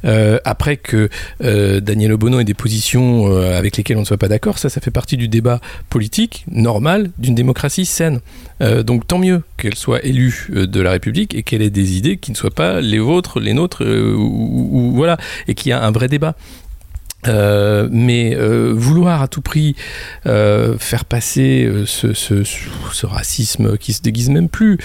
Euh, 0.05 0.39
après 0.45 0.77
que 0.77 1.09
Daniel 1.41 2.13
Obono 2.13 2.41
ait 2.41 2.45
des 2.45 2.55
positions 2.55 3.27
avec 3.37 3.77
lesquelles 3.77 3.97
on 3.97 4.01
ne 4.01 4.07
soit 4.07 4.17
pas 4.17 4.29
d'accord, 4.29 4.59
ça, 4.59 4.69
ça 4.69 4.81
fait 4.81 4.91
partie 4.91 5.17
du 5.17 5.29
débat 5.29 5.61
politique 5.91 6.45
normal 6.51 7.11
d'une 7.19 7.35
démocratie 7.35 7.87
saine. 7.87 8.21
donc 8.61 9.07
tant 9.07 9.19
mieux 9.19 9.43
qu'elle 9.57 9.75
soit 9.75 10.05
élue 10.05 10.51
de 10.51 10.81
la 10.81 10.93
République 10.93 11.35
et 11.35 11.43
qu'elle 11.43 11.63
ait 11.63 11.71
des 11.71 11.97
idées 11.97 12.17
qui 12.17 12.31
ne 12.31 12.37
soient 12.37 12.51
pas 12.51 12.81
les 12.81 12.99
vôtres, 12.99 13.41
les 13.41 13.55
nôtres, 13.55 13.85
ou, 13.85 14.93
voilà, 14.95 15.17
et 15.47 15.55
qu'il 15.55 15.71
y 15.71 15.73
a 15.73 15.83
un 15.83 15.91
vrai 15.91 16.09
débat. 16.09 16.35
Euh, 17.27 17.89
mais 17.91 18.37
euh, 18.37 18.73
vouloir 18.73 19.23
à 19.23 19.29
tout 19.29 19.41
prix 19.41 19.75
euh, 20.27 20.79
faire 20.79 21.05
passer 21.05 21.69
ce, 21.85 23.07
racisme 23.07 23.77
qui 23.77 23.93
se 23.93 24.03
déguise 24.03 24.31
même 24.31 24.49
plus 24.49 24.79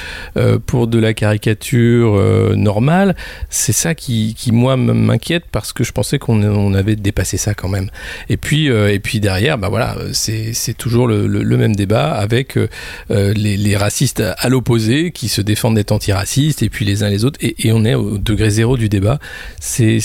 pour 0.65 0.87
de 0.87 0.97
la 0.97 1.13
caricature 1.13 2.15
normale, 2.55 3.15
c'est 3.49 3.73
ça 3.73 3.93
qui, 3.95 4.35
moi 4.51 4.77
m'inquiète 4.77 5.43
parce 5.51 5.73
que 5.73 5.83
je 5.83 5.91
pensais 5.91 6.19
qu'on 6.19 6.41
on 6.43 6.73
avait 6.73 6.95
dépassé 6.95 7.37
ça 7.37 7.53
quand 7.53 7.69
même. 7.69 7.89
Et 8.29 8.37
puis 8.37 8.67
et 8.67 8.99
puis 8.99 9.19
derrière, 9.19 9.57
bah 9.57 9.69
voilà, 9.69 9.97
c'est 10.13 10.77
toujours 10.77 11.07
le, 11.07 11.57
même 11.57 11.75
débat 11.75 12.11
avec 12.13 12.57
les, 13.09 13.57
les, 13.57 13.77
racistes 13.77 14.23
à 14.37 14.49
l'opposé 14.49 15.11
qui 15.11 15.27
se 15.27 15.41
défendent 15.41 15.75
d'être 15.75 15.91
antiracistes 15.91 16.63
et 16.63 16.69
puis 16.69 16.85
les 16.85 17.03
uns 17.03 17.09
les 17.09 17.25
autres 17.25 17.39
et, 17.41 17.67
et 17.67 17.71
on 17.73 17.83
est 17.85 17.95
au 17.95 18.17
degré 18.17 18.49
zéro 18.49 18.77
du 18.77 18.89
débat. 18.89 19.19
C'est 19.59 19.99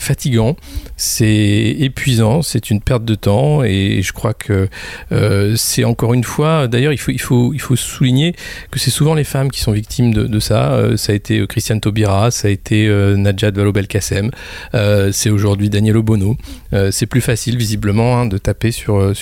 fatigant, 0.00 0.56
c'est 0.96 1.37
épuisant, 1.38 2.42
c'est 2.42 2.70
une 2.70 2.80
perte 2.80 3.04
de 3.04 3.14
temps 3.14 3.62
et 3.62 4.00
je 4.02 4.12
crois 4.12 4.34
que 4.34 4.68
euh, 5.12 5.54
c'est 5.56 5.84
encore 5.84 6.14
une 6.14 6.24
fois, 6.24 6.68
d'ailleurs 6.68 6.92
il 6.92 7.20
faut, 7.20 7.52
souligner 7.76 8.34
que 8.70 8.78
c'est 8.78 8.90
souvent 8.90 9.14
les 9.14 9.24
femmes 9.24 9.50
qui 9.50 9.60
sont 9.60 9.72
victimes 9.72 10.12
de, 10.12 10.40
ça. 10.40 10.72
Euh, 10.72 10.96
ça 10.96 11.12
a 11.12 11.14
été 11.14 11.46
Christiane 11.46 11.80
Taubira, 11.80 12.30
ça 12.30 12.48
a 12.48 12.50
été 12.50 12.86
euh, 12.86 13.16
Najat 13.16 13.50
Vallaud-Belkacem, 13.50 14.30
euh, 14.74 15.10
c'est 15.12 15.30
aujourd'hui 15.30 15.70
Daniel 15.70 15.96
Obono. 15.96 16.36
Euh, 16.72 16.90
c'est 16.90 17.06
plus 17.06 17.20
facile 17.20 17.56
visiblement 17.56 18.18
hein, 18.18 18.26
de 18.26 18.38
taper 18.38 18.70
sur, 18.70 19.12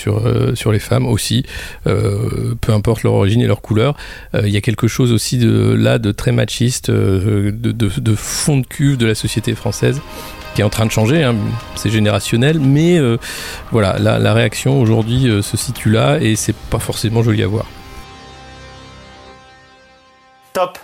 les 0.71 0.79
femmes 0.79 1.05
aussi, 1.05 1.43
peu 1.85 2.73
importe 2.73 3.03
leur 3.03 3.13
origine 3.13 3.41
et 3.41 3.47
leur 3.47 3.61
couleur. 3.61 3.95
Il 4.33 4.49
y 4.49 4.57
a 4.57 4.61
quelque 4.61 4.87
chose 4.87 5.11
aussi 5.11 5.37
de, 5.37 5.73
là 5.73 5.97
de 5.99 6.11
très 6.11 6.31
machiste, 6.31 6.91
de 6.91 8.15
fond 8.15 8.57
de 8.57 8.65
cuve 8.65 8.97
de 8.97 9.05
la 9.05 9.15
société 9.15 9.55
française 9.55 10.01
est 10.61 10.65
en 10.65 10.69
train 10.69 10.85
de 10.85 10.91
changer, 10.91 11.23
hein, 11.23 11.35
c'est 11.75 11.89
générationnel, 11.89 12.59
mais 12.59 12.97
euh, 12.97 13.17
voilà, 13.71 13.97
la, 13.99 14.19
la 14.19 14.33
réaction 14.33 14.81
aujourd'hui 14.81 15.29
euh, 15.29 15.41
se 15.41 15.57
situe 15.57 15.91
là 15.91 16.17
et 16.19 16.35
c'est 16.35 16.55
pas 16.55 16.79
forcément 16.79 17.23
joli 17.23 17.43
à 17.43 17.47
voir. 17.47 17.65
Top 20.53 20.79